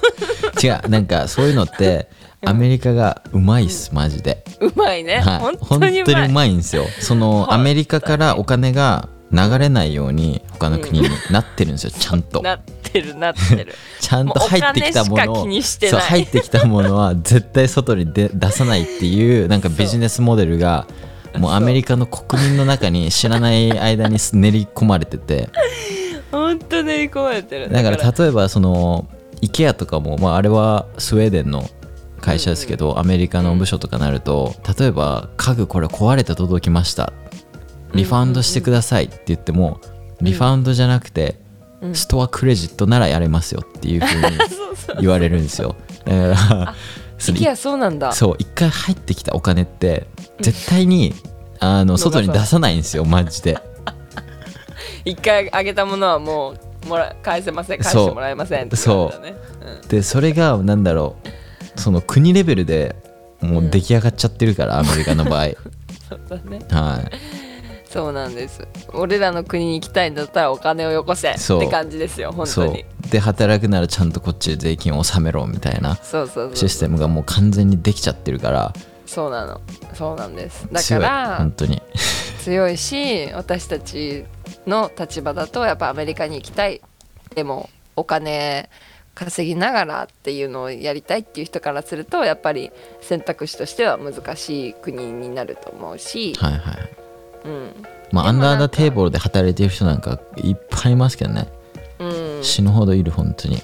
[0.61, 0.67] 目。
[0.67, 2.09] 違うなんかそういうのって
[2.41, 2.49] うん。
[2.49, 6.85] アメリカがうまいっすマジで、うまいね、はい、本本当にうまいんですよ。
[6.99, 12.41] そのはいアメリカからお金が流れないように他の国になってるんですよちゃんと。
[12.41, 12.59] なっ
[12.93, 13.73] てるなってる。
[13.99, 20.85] ちゃんと入ってきたものを入ってきたものは絶対外に出出さないっていう なんかビジネスモデルが
[21.37, 25.49] もうアメリカの国民の中に知らない間に練り込まれてて。
[26.31, 27.69] 本当練り込まれてる。
[27.69, 29.07] だから例えばその
[29.41, 31.69] IKEA とかも、まあ、あれはスウェーデンの
[32.21, 37.13] 会社ですけど、アメリカの部署とかなると例えば家具これ壊れて届きました。
[37.93, 39.79] リファウンドしてくださいって言っても
[40.21, 41.42] リファウンドじゃなくて、うん
[41.93, 44.37] ストアクレジットならやれますよっていうふうに
[45.01, 45.75] 言われるんですよ。
[46.05, 46.75] だから
[47.17, 48.11] それ IKEA そうなんだ。
[48.13, 50.07] そう一回入ってきたお金って
[50.39, 51.13] 絶対に
[51.59, 53.57] あの外に出さないんですよマジで。
[55.05, 56.55] 一回あげたものはも
[56.85, 59.35] うもら返せません返してもらえませんって言われたね
[59.87, 62.95] でそれがなんだろうその国レベルで
[63.43, 65.47] もう出来上がっちゃってるから、アメリカの場合。
[66.09, 66.59] そうだね。
[66.69, 67.42] はい
[67.93, 68.67] そうなんです。
[68.91, 72.85] 俺らの国に行きたいんだったらお金をよこせって感じですよ本当に。
[73.11, 78.73] で働くならちゃんとこっちで税金を納めろみたいなそうそうそうシステムがもう完全にできちゃってるから。
[79.05, 79.61] そうなの。
[79.93, 80.67] そうなんです。
[80.71, 81.83] だから本当に。
[82.39, 84.25] 強いし私たち
[84.65, 86.81] の立場だとやっぱアメリカに行きたい。
[87.35, 88.71] でもお金
[89.13, 92.71] 稼ぎながらっていうのをやりたいっていう人からするとやっぱり
[93.01, 97.03] 選択肢としては難しい国になると思うし、はいはい
[97.45, 97.73] うん。
[98.11, 101.47] まあアンダーダテーブルで働いてる人なんかいっぱいいますけどね。
[101.99, 102.43] うん。
[102.43, 103.61] 死ぬほどいる本当に。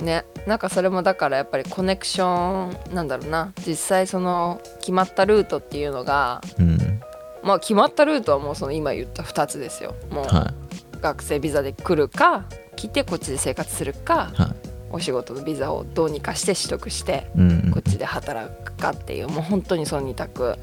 [0.00, 0.24] ね。
[0.46, 3.52] なんかそれもだからやっぱりコネクションなんだろうな。
[3.66, 7.00] 実際その決まったルートっていうのがうん。
[7.42, 9.94] まあ決まったルートはもうその今言った2つですよ。
[10.10, 10.52] もうは
[11.00, 12.44] 学生ビザで来るか
[12.76, 14.54] 来てこっちで生活するかいはい。
[14.90, 17.70] お仕事のビザをどうにかして取得してうん。
[17.72, 20.42] こっちで働くかっていうもう本当にその2択。
[20.42, 20.58] はい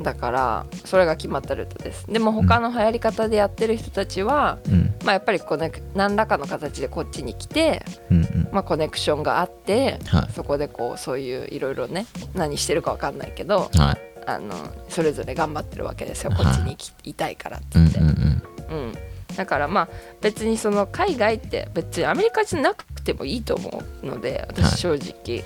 [0.00, 2.06] だからそれが決まったルートです。
[2.06, 4.94] でも他の流行り方でやってる人たちは、うん。
[5.04, 8.48] まあ、やっぱりコネク何らかの形でこっちに来て、うんうん。
[8.52, 10.32] まあ、コネクションがあってはい。
[10.32, 14.20] そこでこうそういういろいろね何してるか分かんないけどはい。
[14.26, 14.54] あの
[14.88, 16.30] それぞれ頑張ってるわけですよ。
[16.30, 16.44] はい。
[16.44, 18.78] こっちに来いたいからって言って、うんうんうん。
[18.78, 18.92] うん、
[19.36, 19.88] だからまあ
[20.20, 24.46] 別にその海外って別にアメリカじゃなくてもいいと思うのではい。
[24.48, 25.44] 私正直、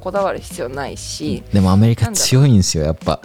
[0.00, 1.42] こだわる必要ないし。
[1.52, 3.20] でもアメリカ強いんですよやっぱ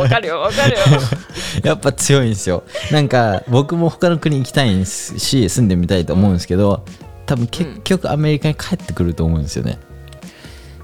[0.00, 0.78] わかるよわかるよ。
[1.64, 2.62] やっぱ強いんですよ。
[2.90, 6.84] なんか僕も他の国行きたいんですし住んでみたいと思うんですけど
[7.26, 9.78] 多分結局アメリカに帰ってくると思うんですよね。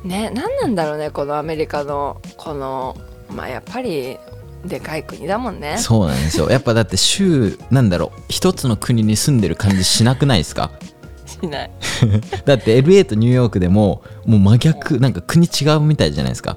[0.04, 2.96] ね何なんだろうねこのアメリカのこの
[3.30, 4.16] まあやっぱり
[4.64, 5.76] でかい国だもんね。
[5.78, 6.50] そうなんですよ。
[6.50, 10.70] やっぱだって州なんだろう一つの国に住んでる感じしなくないですか？
[11.26, 11.70] しない。
[12.44, 16.56] だって LA とニューヨークでももう真逆なんか国違うみたいじゃないですか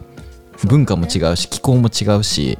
[0.63, 2.57] 文化も違うし気候も違うし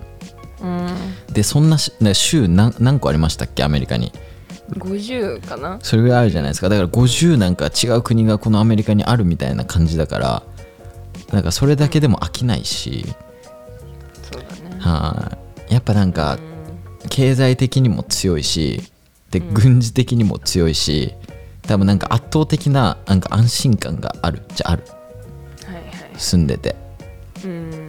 [0.62, 0.88] うん。
[1.32, 3.64] でそんな州何何個ありましたっけ？
[3.64, 4.12] アメリカに。
[4.72, 5.80] 50かな？
[5.82, 6.70] それぐらいあるじゃないですか。
[6.70, 10.44] だから50なんか違う国がこのアメリカにあるみたいな感じだから
[11.32, 13.06] なんかそれだけでも飽きないし、
[14.24, 14.80] そうだね。
[14.80, 15.38] は
[15.70, 15.74] い。
[15.74, 16.36] やっぱなんか
[17.02, 17.10] うん。
[17.10, 18.82] 経済的にも強いし
[19.30, 21.14] で軍事的にも強いし
[21.64, 24.84] 多分なんか圧倒的ななんか安心感があるじゃある。
[25.66, 25.86] はいはい。
[26.18, 26.76] 住んでて。
[27.44, 27.85] うん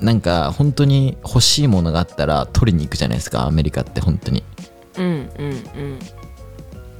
[0.00, 4.44] なんか本当に欲しいものがあったら取りに行くじゃないですかアメリカって本当に。
[4.98, 5.98] うんうんうん。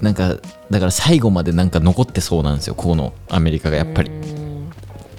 [0.00, 0.36] なんか
[0.70, 4.10] だから最後までなんか残ってそうなんですよこのアメリカがやっぱり。
[4.10, 4.70] うん。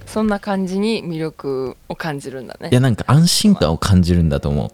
[0.06, 2.70] そんな感じに魅力を感じるんだね。
[2.72, 4.72] いやなんか安心感を感じるんだと思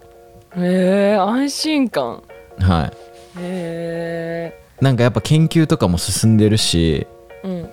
[0.55, 2.23] へえ安心感。
[2.59, 2.87] うはい。
[2.87, 7.07] へえなんかやっぱ研究とかも進んでるし。
[7.43, 7.65] うんうん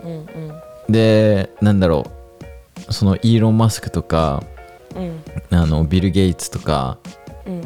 [0.89, 0.93] うん。
[0.93, 2.20] でなんだろう。
[2.93, 4.50] そのイーロン・マスクとかうん
[5.51, 6.99] あのビル・ゲイツとか
[7.47, 7.65] うんうん。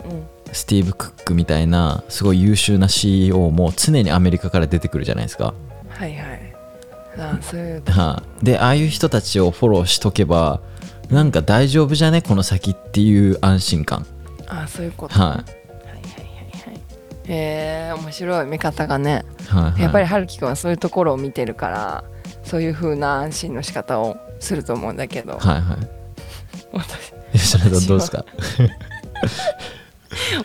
[0.52, 5.52] スティーブ・クックみたいなすごい優秀な CEO も常にアメリカから出てくるじゃないですか。
[5.88, 6.54] はいはい。
[7.18, 10.60] あそういうは あ、でああいう人たちをフォローしとけば
[11.10, 12.22] なんか大丈夫じゃね？
[12.22, 14.06] この先っていう安心感。
[14.46, 15.14] あそういうこと。
[15.14, 16.74] ははいはいはいはい。
[17.26, 18.46] へえ面白い。
[18.46, 19.24] 見方がね。
[19.40, 22.04] いはいはい、やっぱり春樹くんはそういうところを見てるから
[22.44, 25.88] そういう風な安心の仕方をすると思うんだけど、はいはい。
[26.72, 28.24] 私吉田さんどうですか？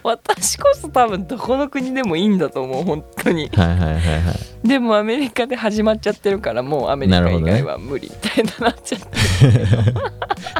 [0.03, 3.49] 私こそ多分どこの国でもいいんだと思う本当に。
[3.49, 4.31] はいはいはいは
[4.63, 4.67] い。
[4.67, 9.07] でもアメリカで始まっちゃってるからもうアメリカ以外は無理みたいになっちゃって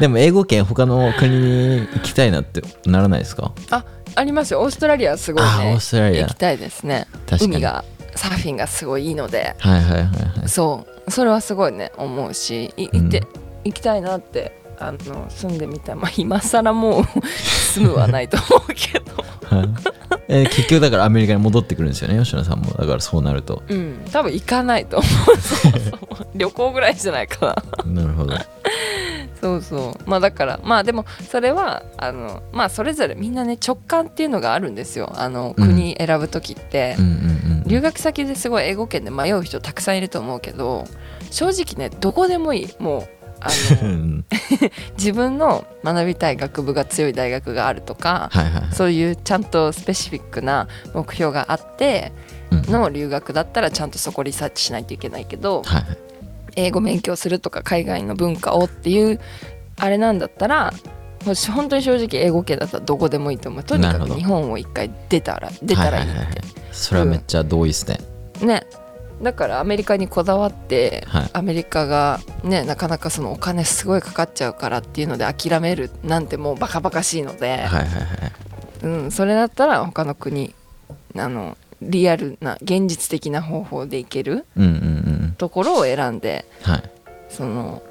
[0.00, 3.52] でも英語圏他の国に行きたいなってならないですか？
[3.70, 4.60] あありますよ。
[4.60, 6.22] オーストラリアはすごいあねオーストラリア。
[6.22, 7.06] 行きたいですね。
[7.26, 7.52] 確かに。
[7.56, 9.56] 海がサーフィンがすごいいいので。
[9.58, 10.48] はいはいはいはい。
[10.48, 11.10] そう。
[11.10, 13.24] それはすごいね思うし行って、
[13.64, 15.94] 行きたいなってあの住んでみたい。
[15.94, 19.56] まあ今更もう住むはないと思うけど。
[19.56, 19.68] はい。
[20.28, 22.18] えー結局だからアメリカに戻ってくるんですよね。
[22.22, 22.72] 吉野さんも。
[22.72, 23.62] だからそうなると。
[23.68, 24.04] うん。
[24.12, 25.36] 多分行かないと思う。
[25.36, 26.26] そうそう。
[26.34, 28.02] 旅行ぐらいじゃないかな。
[28.02, 28.34] なるほど。
[29.40, 30.08] そうそう。
[30.08, 35.12] まあだからまあでもそれはあのまあそれぞれみんなね直感っていうのがあるんですよ。
[35.16, 37.64] あのうん国選ぶ時って、うんうんうん。
[37.66, 40.84] 留学先ですごい英語圏で迷う人たくさんいると思うけど
[41.30, 42.68] 正直ねどこでもいい。
[42.78, 43.08] もう
[43.40, 43.48] あ
[43.82, 44.24] うのん
[44.98, 48.62] 自分の学びたい学部が強い大学があるとかはいはいはい。
[48.72, 52.12] そういうちゃんとスペシフィックな目標があって
[52.50, 52.72] うん。
[52.72, 55.98] の留学だったらちゃんとそこリサーチしないといけないけどはいはい。
[56.56, 59.20] 英語勉強するとか海外の文化をっていう
[59.76, 60.74] あれなんだったら
[61.54, 63.62] 本当に正直英語圏だったらどこでもいいと思う。
[63.64, 67.98] とにかく日本を一回出たら出たらいいって、ははははそれはめっちゃ同意ですね、
[68.40, 68.62] ね
[69.22, 71.30] だからアメリカにこだわって、はい。
[71.32, 77.86] アメリカがねなかなかそのお金すごいかかっちゃうからっていうので諦めるなんてもうバカバカしいので、はいはいはい
[78.82, 80.54] うん、それだったら他の国
[81.16, 85.34] あのリアルな現実的な方法でいけるうんうんうん。
[85.36, 86.90] ところを選んではい。
[87.28, 87.82] その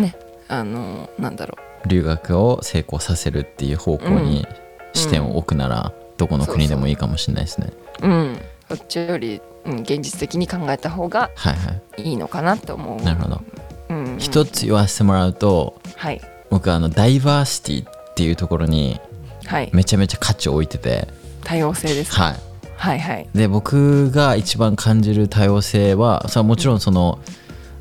[0.00, 0.16] ね
[0.48, 4.46] あのなんだろ留学を成功させるっていう方向に
[4.92, 7.72] 視点を置くなら、どこの国でもいいかもしれないですね。
[8.02, 8.38] ううん
[8.68, 12.12] こっちより、うん、現実的に考えた方がはいはい。
[12.12, 13.02] いのかなと思う。
[13.02, 13.42] なるほど。
[13.90, 14.04] うん。
[14.04, 16.20] うん一つ言わせてもらうとはい。
[16.50, 19.00] 僕あのダイバーシティっていうところに
[19.44, 19.70] はい。
[19.72, 21.06] めちゃめちゃ価値を置いてて。
[21.44, 22.36] 多様性ですか、はい。
[22.76, 23.28] はいはい。
[23.34, 27.20] で僕が一番感じる多様性はそれはもちろんその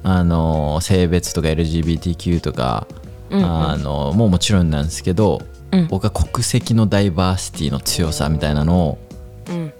[0.04, 2.88] あの性別とか LGBTQ とか、
[3.32, 3.46] うんうん。
[3.46, 5.88] あのもうもちろんなんですけど、うん。
[5.88, 8.98] 僕は国籍のダイバーシティの強さみたいなのを
[9.50, 9.74] うん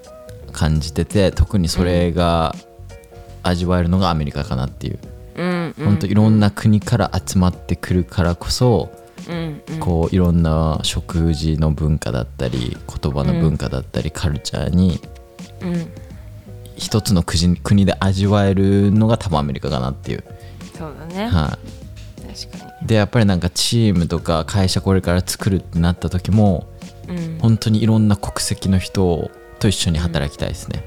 [0.56, 2.54] 感じてて特にそれが
[3.42, 4.98] 味わえるのがアメリカかなっていう、
[5.36, 5.84] うんうん。
[5.84, 8.90] 本当いろんな国から集まってくるからこそ、
[9.28, 9.80] うんうん。
[9.80, 15.00] こういろんな食事の文化だったり言葉の文化だったり、カルチャーに
[15.60, 15.86] うん。
[16.76, 20.24] 一つの国国で味わえるのが多分アメリカかなっていう、
[20.76, 21.58] そうだね、は
[22.18, 26.66] い、確かでやっぱりなんかチームとか会社これから作るってなった時も
[27.08, 27.38] にうん。
[27.38, 30.84] 本当にいろんな国籍の人と一緒に働きたいですね、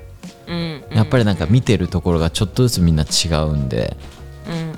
[0.47, 3.95] うんやっぱりなんか見てるところがちょっとずつみんな違うんで
[4.47, 4.73] うんうん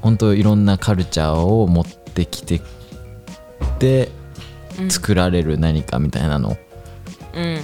[0.00, 2.62] 本当いろんなカルチャーを持ってきて
[3.78, 4.10] で
[4.78, 4.90] うん。
[4.90, 6.56] 作られる何かみたいなの
[7.34, 7.54] うんうんう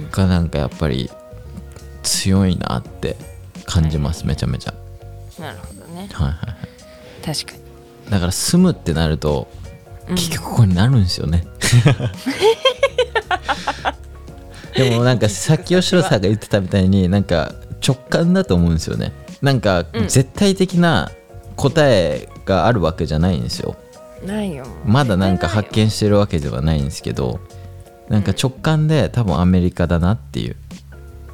[0.00, 0.10] ん。
[0.10, 1.10] がなんかやっぱり
[2.02, 3.16] 強いなって
[3.64, 4.74] 感じますめちゃめちゃ。
[5.38, 6.08] なるほどね。
[6.12, 6.36] はいはいはい。
[7.24, 7.60] 確かに。
[8.10, 9.48] だから住むってなると
[10.08, 10.14] うん。
[10.16, 11.46] 結局ここになるんですよね、
[14.78, 17.54] でもなんかさっき吉野さんが言ってたみたいになんか
[17.86, 19.12] 直感だと思うんですよね。
[19.42, 20.08] なんかうん。
[20.08, 21.10] 絶対的な
[21.56, 23.76] 答えがあるわけじゃないんですよ。
[24.24, 24.66] ないよ。
[24.84, 27.40] まだなんか発見してるわけではないんですけど
[28.08, 30.56] なんか直感で多分アメリカだなっていう。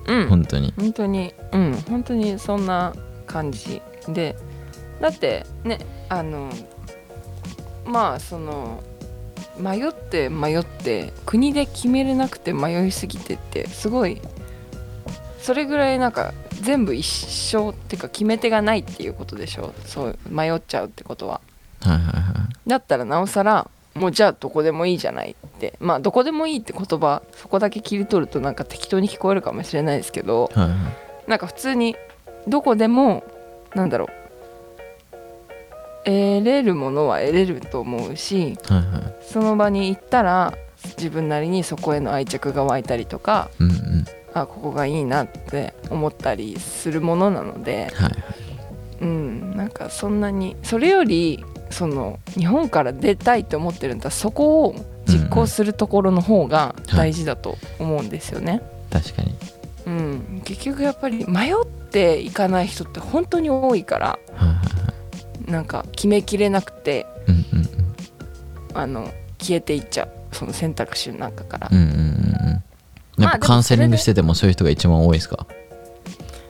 [0.06, 0.28] うん。
[0.28, 0.74] 本当に。
[0.76, 1.34] 本当に。
[1.52, 1.84] うん。
[1.88, 2.94] 本当にそんな
[3.26, 4.36] 感じで。
[5.00, 5.78] だってね
[6.08, 6.50] あの
[7.84, 8.82] まあその
[9.58, 14.20] 迷って迷って国で決めれなくて迷いすぎてってすごい
[15.40, 19.74] それぐらいなんか全部一緒っていうか決め手がないっていうことでしょ？
[19.84, 21.40] そう迷っちゃうってことは。
[21.82, 22.68] はいはいはい。
[22.68, 25.74] だったらなおさらもうじゃあどこでもいいじゃないって。
[25.80, 31.30] まあどこでもいいって言葉そこだけ切り取るとなんか適当に聞こえるかもしれないですけどはいはい。
[31.30, 31.94] なんか普通に
[32.48, 33.22] どこでも
[33.74, 34.08] なんだろう
[36.04, 39.14] 得れるものは得れると思うしはいはい。
[39.22, 40.54] その場に行ったら
[40.98, 44.04] 自分なりにそこへの愛着が湧いたりとかうんうん。
[44.34, 48.10] あここがいいなって思ったりするものなのではい
[49.00, 54.74] うんなんかそんなにそれよりその日本から出たいと思ってるんだったらそこを
[55.06, 58.62] 実行するところの方が大事だと思うんですよね。
[58.90, 59.34] 確かに。
[59.86, 61.54] うん、結局やっぱり迷っ
[61.90, 64.63] ていかない人って本当に多いからはいはいはい
[65.46, 68.76] なんか決めきれなくてうんうんうん。
[68.76, 72.00] あの消えていっちゃうその選択肢の中から、うんうんうんう
[73.20, 73.22] ん。
[73.22, 75.46] やっぱカウンセリングしててもそういう人が一番多いですか？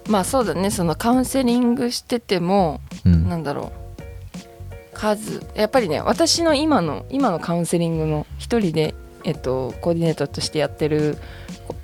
[0.09, 0.71] まあそうだね。
[0.71, 3.29] そのカウンセリングしててもうん。
[3.29, 3.85] なんだろう。
[4.97, 11.19] 数やっぱりね私の今の今のカウンセリングの一人で、えっと、コーディネートとしてやってる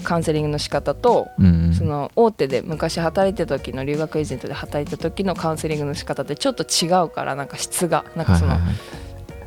[0.01, 1.75] カウンセリングの仕方とうんうん。
[1.75, 8.05] その大手で昔働いてた時の留学エージェントで働いた時のカウンセリングの仕方ってちょっと違うからなんか質が。
[8.17, 8.77] なんかそのはいはいはい。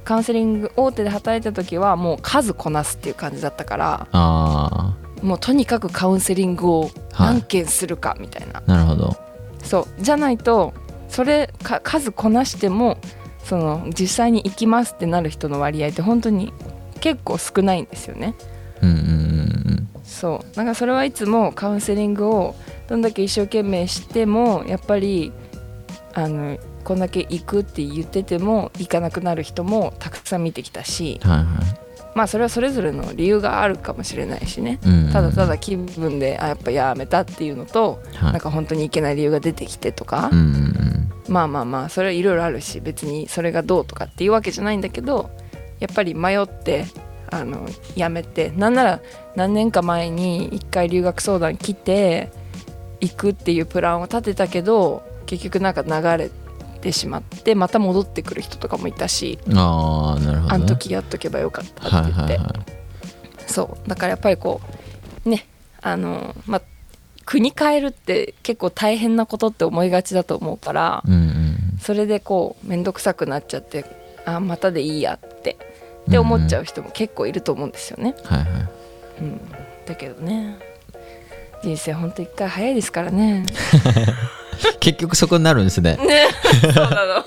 [0.04, 9.16] カウンセリング大手で働いてた時はもう数こなすっていう感じだったからあもうとにかくカウンセリングを何件するかみたいな、あなるほど。
[9.64, 10.04] そう。
[10.04, 10.74] じゃないと
[11.08, 12.97] それか数こなしても
[13.45, 16.51] その実際に行きますってなる人の割合って本当に
[16.99, 18.36] 結構少ないんですよね。
[18.82, 19.72] うんうんうん
[20.14, 20.57] そう。
[20.57, 22.55] なんかそれはいつもカウンセリングを
[22.88, 25.32] どんだけ一生懸命してもやっぱり
[26.14, 31.47] あのこんだけ行くって言ってても行かなくなる人もたくさん見てきたしうんはいはい。
[32.16, 34.80] まあそれはそれぞれの理由があるかもしれないしね。
[34.86, 35.05] うん。
[35.07, 38.32] うんただただ気分であやっぱやめたっていうのとはい。
[38.34, 41.09] なんか本当に行けない理由が出てきてとかうんうんうん。
[41.28, 45.32] まあまあまあそれはいろいろあるし別にそれがどうとかっていうわけじゃないんだけど
[45.80, 46.86] やっぱり迷って
[47.39, 48.99] あのやめてなんなら
[49.36, 52.31] 何年か前に一回留学相談来て
[53.01, 56.29] 行くっていうプランを立てたけど結局なんか流れ
[56.81, 62.73] てしまってまた戻ってくる人とかもいたし、ああなるほど、ね、あの時やっとけばよかったって言って、はいはいはい
[63.47, 63.89] そう。
[63.89, 64.61] だからやっぱりこ
[65.25, 65.45] うね
[65.81, 66.61] あのまあ
[67.25, 71.77] 国変えるって結構大変なことって思いがちだと思うから、うんうん。
[71.79, 73.86] それでこう面倒くさくなっちゃって
[74.25, 75.32] あまたでいいやって
[76.08, 78.49] って思っちゃう人も結構いると思うんですよね、はいはい。
[79.22, 79.41] うん、
[79.86, 80.58] だけどね。
[81.64, 83.45] 人生ほんと一回早いですからね。
[84.82, 85.95] 結局そこになるんですね。
[85.95, 86.28] ね。
[86.62, 87.24] そうなの。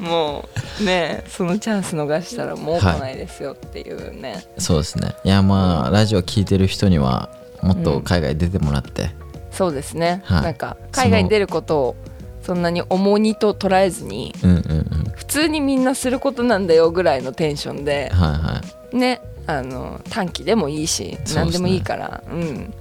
[0.00, 0.48] も
[0.80, 5.14] うねそのチャンス逃したらもう来ないですよっていうね、そうですね。
[5.24, 7.28] いやまあラジオ聞いてる人には
[7.62, 9.10] もっと海外出てもらって、
[9.52, 10.42] そうですね、はい。
[10.42, 11.96] なんか海外に出ることを
[12.42, 15.12] そんなに重荷と捉えずにうん、うんうん。
[15.14, 18.62] 普通にみんなすることなんだよぐらいのテンションではいは
[18.92, 18.96] い。
[18.96, 21.42] ねあの短期でもいいしすね。
[21.42, 22.74] 何でもいいからう、ん。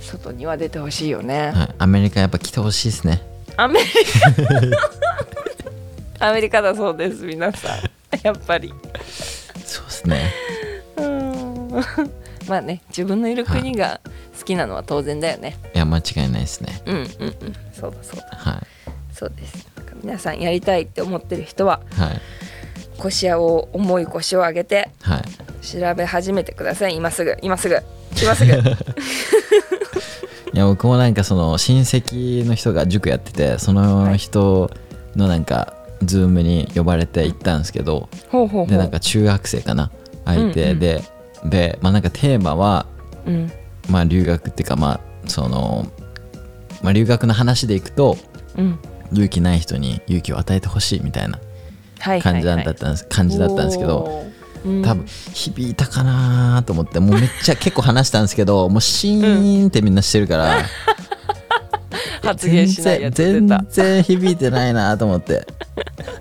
[0.00, 3.22] 外には出てほしいよね、はい、アメリカやっぱ来てほしいですね。
[3.56, 3.86] アメリ
[6.18, 6.28] カ。
[6.28, 7.78] アメリカだそうです皆さん。
[8.22, 8.72] やっぱり。
[9.64, 10.32] そうですね。
[10.96, 11.70] うん。
[12.48, 14.00] まあね自分のいる国が
[14.38, 15.78] 好きなのは当然だよね、い。
[15.78, 16.82] や間違いないですね。
[16.86, 17.06] うんうんうん。
[17.72, 18.26] そうだそうだ。
[18.36, 18.62] は
[19.14, 19.68] そうです。
[19.76, 22.20] だから皆さんやりたいって思ってる人はいはい。
[22.98, 25.64] 腰を重い腰を上げてはい。
[25.64, 26.96] 調べ始めてください。
[26.96, 27.36] 今すぐ。
[27.42, 27.78] 今すぐ。
[28.20, 28.52] 今すぐ。
[30.52, 34.70] いや僕もなんかその親戚の人が塾やっててその人
[35.16, 38.66] のなんかズームに呼ばれて行ったんですけど、ほうほうほう。
[38.66, 39.90] でなんか中学生かな。
[40.24, 40.78] 相手うんうん。
[40.78, 41.02] で、
[41.44, 42.86] でまあなんかテーマは
[43.26, 43.52] うん。
[43.88, 45.86] まあ留学っていうかまあその、
[46.82, 48.16] まあ、留学の話でいくと
[48.56, 48.78] うん
[49.14, 51.38] 勇気ない人に勇気を与えてほしいみたいな
[52.00, 52.64] はい感じだはい。
[52.64, 54.24] はいったんです、感じだったんですけど
[54.64, 54.82] うん。
[54.82, 60.58] 多分響いたかなと思ってもうめっちゃ結構話したんですけど もうシーンってみんなしてるから、
[62.22, 65.46] 発言しないやつ出全た然全然響いてないなと思って。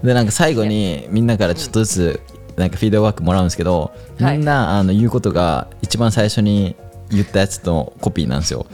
[0.04, 2.22] でなんか最後にみんなからちょっとずつ
[2.58, 4.38] なんかフィードバックもらうんですけど、はい。
[4.38, 6.76] みんなあの言うことが一番最初に
[7.14, 8.66] 言ったやつのコピーなんですよ。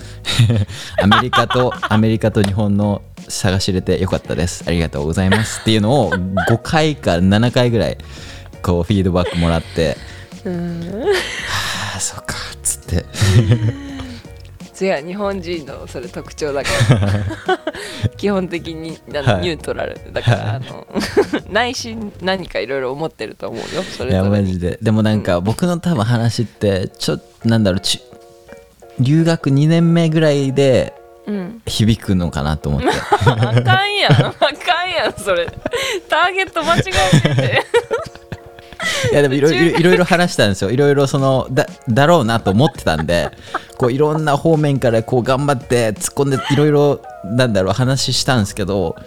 [1.02, 4.64] アメリカとアメリカと日本の探し入れてよかったです。
[4.68, 5.62] ありがとうございます。
[5.62, 7.98] っていうのを5回か7回ぐらい
[8.62, 9.98] こうフィードバックもらって。
[10.46, 11.04] うん。
[11.94, 12.36] ああそうか。
[12.54, 13.06] っつって。
[14.82, 17.60] 違う日本人のそれ特徴だから。
[18.16, 19.42] 基本的にあのはい。
[19.42, 20.88] ニュートラルだから、あの
[21.52, 23.84] 内心何かいろいろ思ってると思うよ。
[23.84, 24.48] そいやれぞれに。
[24.48, 24.80] マジで。
[24.82, 28.02] でもなんか僕の多分話ってちょっとなんだろうち
[29.00, 30.94] 留学2年目ぐらいで
[31.28, 31.62] うん。
[31.68, 32.88] 響くのかなと思って。
[32.90, 34.12] あかんやん。
[34.14, 35.46] あかんやんそれ。
[36.10, 37.64] ターゲット間違えてて。
[39.12, 40.72] いやでもいろいろいろいろ話したんですよ。
[40.72, 43.30] いろいろそのだだろうなと思ってたんで。
[43.78, 48.98] こういろんな方面からこう頑張って突っ込んでいろいろなんだろう話したんですけど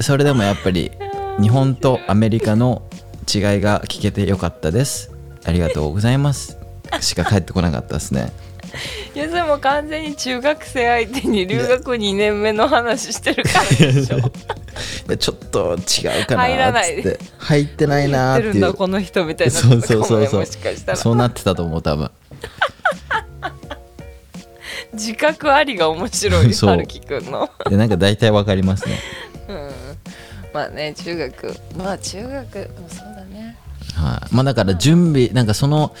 [0.00, 0.90] それでもやっぱり
[1.38, 2.80] 日本とアメリカの
[3.32, 5.10] 違いが聞けてよかったです。
[5.44, 6.56] ありがとうございます。
[7.00, 8.32] しか返ってこなかったですね
[9.14, 14.20] いやもう完全に中学生相手に留学2年目の話してるからでしょ。
[15.18, 17.02] ちょっと違うかな入らない。
[17.02, 18.52] て入ってないなーっていう。
[18.54, 20.96] 言ってるんだこの人みたいなそうそうそうそう。
[20.96, 22.10] そうなってたと思う多分。
[24.92, 27.50] 自覚ありが面白い 春樹くんの。
[27.68, 28.98] でなんか大体わかりますね。
[29.48, 29.70] うん。
[30.52, 31.56] まあね中学。
[31.76, 33.56] まあ中学もそうだね。
[33.94, 35.94] はい、まあだから準備なんかその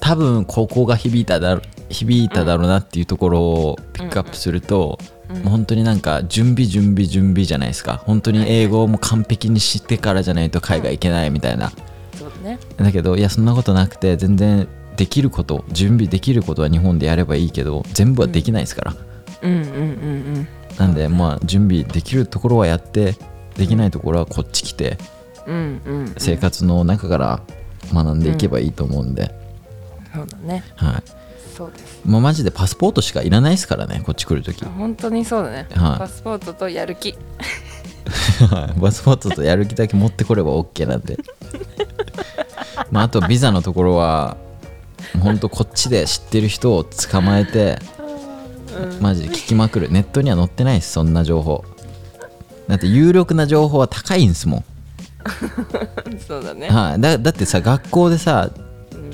[0.00, 8.02] 多分ここが響いただろ響いただろうなっていうところをピックアップすると、もう本当になんか準備準備準備じゃないですか。
[8.06, 11.70] 本当に英語も完璧に知ってからじゃないと海外行けないみたいな、
[12.18, 12.58] そうだね。
[12.76, 18.94] だけどいやそんなことなくて全然できること準備できることは日本でやればいいけど全部はできないですから、
[19.42, 19.52] うん。
[19.52, 19.60] うん。
[19.60, 20.48] うん。
[20.78, 23.14] なんでまあ準備できるところはやって
[23.56, 24.98] できないところはこっち来て
[25.46, 25.54] うん。
[25.54, 26.00] うん。
[26.00, 26.14] うん。
[26.18, 27.40] 生活の中から
[27.92, 29.34] 学んでいけばいいと思うんで、
[30.14, 30.64] そうだね。
[30.76, 31.19] はい
[31.60, 32.08] そうです。
[32.08, 34.64] もうマジでパスポートしかいらないですからねこっち来るとき。
[34.64, 35.98] 本当にそうだね、はい。
[35.98, 37.12] パスポートとやる気。
[38.80, 41.18] パスポートとやる気だけ持ってこれば OK なんで。
[42.90, 44.38] まああとビザのところは
[45.20, 47.78] ほんとこっちで知ってる人を捕まえて
[49.00, 49.90] マジで聞きまくる。
[49.90, 51.64] ネットには載ってないですそんな情報。
[52.68, 54.64] だって有力な情報は高いんですもん、
[56.24, 58.48] そうだね、はい、だだってさ学校でさ
[58.92, 59.12] うん、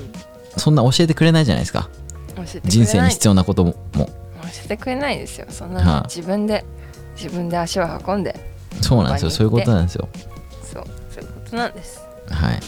[0.57, 1.89] そんな教えてくれないじゃないですか
[2.45, 3.75] 人生に必要なことも。
[3.93, 4.11] も教
[4.65, 5.47] えてくれないですよ。
[5.49, 6.03] そんな、はい。
[6.03, 6.63] 自分で
[7.15, 8.35] 自分で足を運んで
[8.81, 9.31] そうなんですよ。
[9.31, 10.07] そういうことなんですよ。
[10.63, 12.01] そうそういうことなんです。
[12.29, 12.59] はい。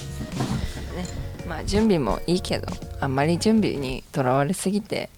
[1.47, 2.67] まあ準備もいいけど
[2.99, 5.09] あんまり準備にとらわれすぎて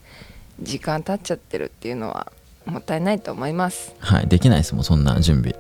[0.62, 2.32] 時間経っちゃってるっていうのは
[2.66, 3.96] もったいないと思います。
[4.00, 4.28] はい。
[4.28, 5.56] できないですもんそんな準備。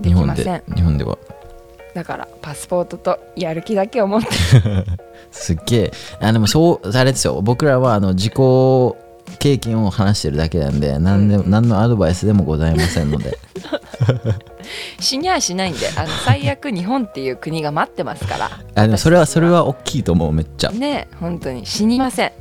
[0.00, 0.74] で日本できません。
[0.74, 1.18] 日本では
[1.94, 4.28] だからパスポートとやる気だけを持って
[5.30, 5.92] すっげえ。
[6.20, 7.40] あでもそうあれですよ。
[7.42, 8.34] 僕らはあの自己
[9.38, 13.38] 経験を話してるだけなんで何でも何のアドバイスでもございませんので。
[15.00, 18.50] 死にゃしないんであの最悪日本っていう国が待ってますから。
[18.74, 20.70] あでもそれは私それは大きいと思うめっちゃ。
[20.70, 22.32] ね本当に死にません。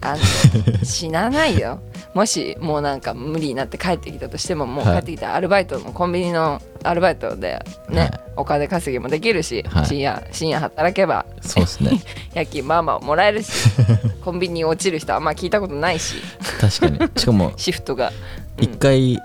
[0.00, 1.80] あの死なないよ。
[2.14, 5.00] もしもうなんか無理になって帰ってきたとしてももう帰はい。
[5.00, 8.20] ってきたアルバイトもコンビニのアルバイトでね、はい。
[8.36, 9.86] お金稼ぎもできるし、はい。
[9.86, 12.00] 深夜深夜働けばそうですね。
[12.34, 13.50] 夜勤まあまあもらえるし
[14.24, 16.16] コンビニ落ちる人あんま聞いたことないし。
[16.60, 17.10] 確かに。
[17.16, 18.12] しかも シフトが、
[18.58, 18.64] うん。
[18.64, 19.18] 一回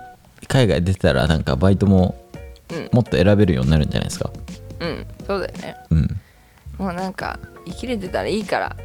[0.48, 2.16] 海外出てたらなんかバイトも
[2.72, 2.90] うん。
[2.92, 4.30] もっと選べるようになるんじゃないですか？
[4.80, 5.76] うんそうだよね。
[5.92, 6.20] うん。
[6.78, 8.76] もうなんか生きれてたらいいから。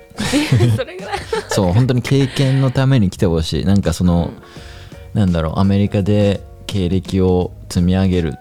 [0.77, 1.19] それぐらい。
[1.49, 3.64] そう本当に経験のために来てほしい。
[3.64, 4.31] なんかその、
[5.14, 8.35] なんだろうアメリカで経歴を積み上げる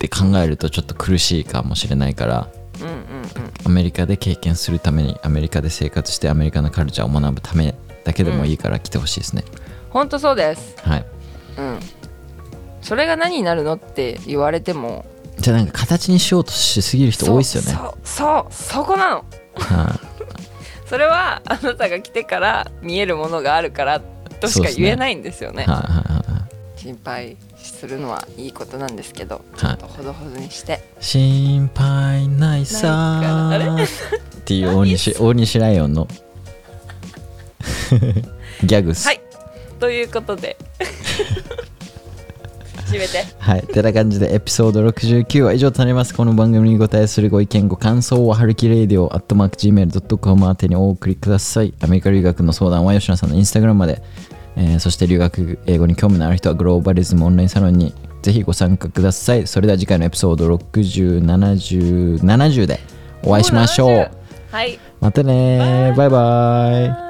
[0.00, 2.48] って考えるとちょっと苦しいかもしれないから
[2.80, 3.00] うんうんうん
[3.66, 7.74] アメリカで経験するためにアメリカで生活してアメリカのカルチャーを学ぶため
[8.04, 9.44] だけでもいいから来てほしいですね、
[9.90, 10.74] ほんとそうです。
[10.80, 11.06] はい。
[11.58, 11.80] うん。
[12.80, 15.04] それが何になるのって言われても。
[15.38, 17.72] じゃあなんか形にしようとしすぎる人多いですよね。
[17.72, 19.16] そうそうそうそこなの。
[19.16, 19.28] はい。
[20.88, 24.00] それはあなたが来てから見えるものがあるから
[24.40, 25.64] としか言えないんですよね。
[25.64, 26.80] はいはいはいはい。
[26.80, 27.36] 心配
[27.68, 29.58] するのはいいことなんですけど、はい。
[29.58, 30.80] ちょっとほどほどにして。
[31.00, 33.84] 心配ないさないからあれ？
[33.84, 33.86] っ
[34.44, 36.08] ていう大西大西ライオンの
[38.64, 39.06] ギャグっす。
[39.06, 39.20] はい。
[39.78, 40.56] ということで。
[42.90, 43.24] 締めて。
[43.38, 43.62] はい。
[43.62, 46.14] てな感じでエピソード69は以上となります。
[46.14, 51.72] この番組にご対するご意見、ご感想は、はるきレイディオ、アットマーク Gmail.com 宛てにお送りください。
[51.80, 54.02] アメリカ留学の相談は吉野さんのインスタグラムまで、
[54.56, 59.46] えーそして留学英語に興味のある人はグローバリズムオンラインサロンにぜひご参加ください。
[59.46, 62.80] それでは次回のエピソード60、70、70で
[63.22, 64.10] お会いしましょう。
[64.50, 67.09] はいまたねバイバイ。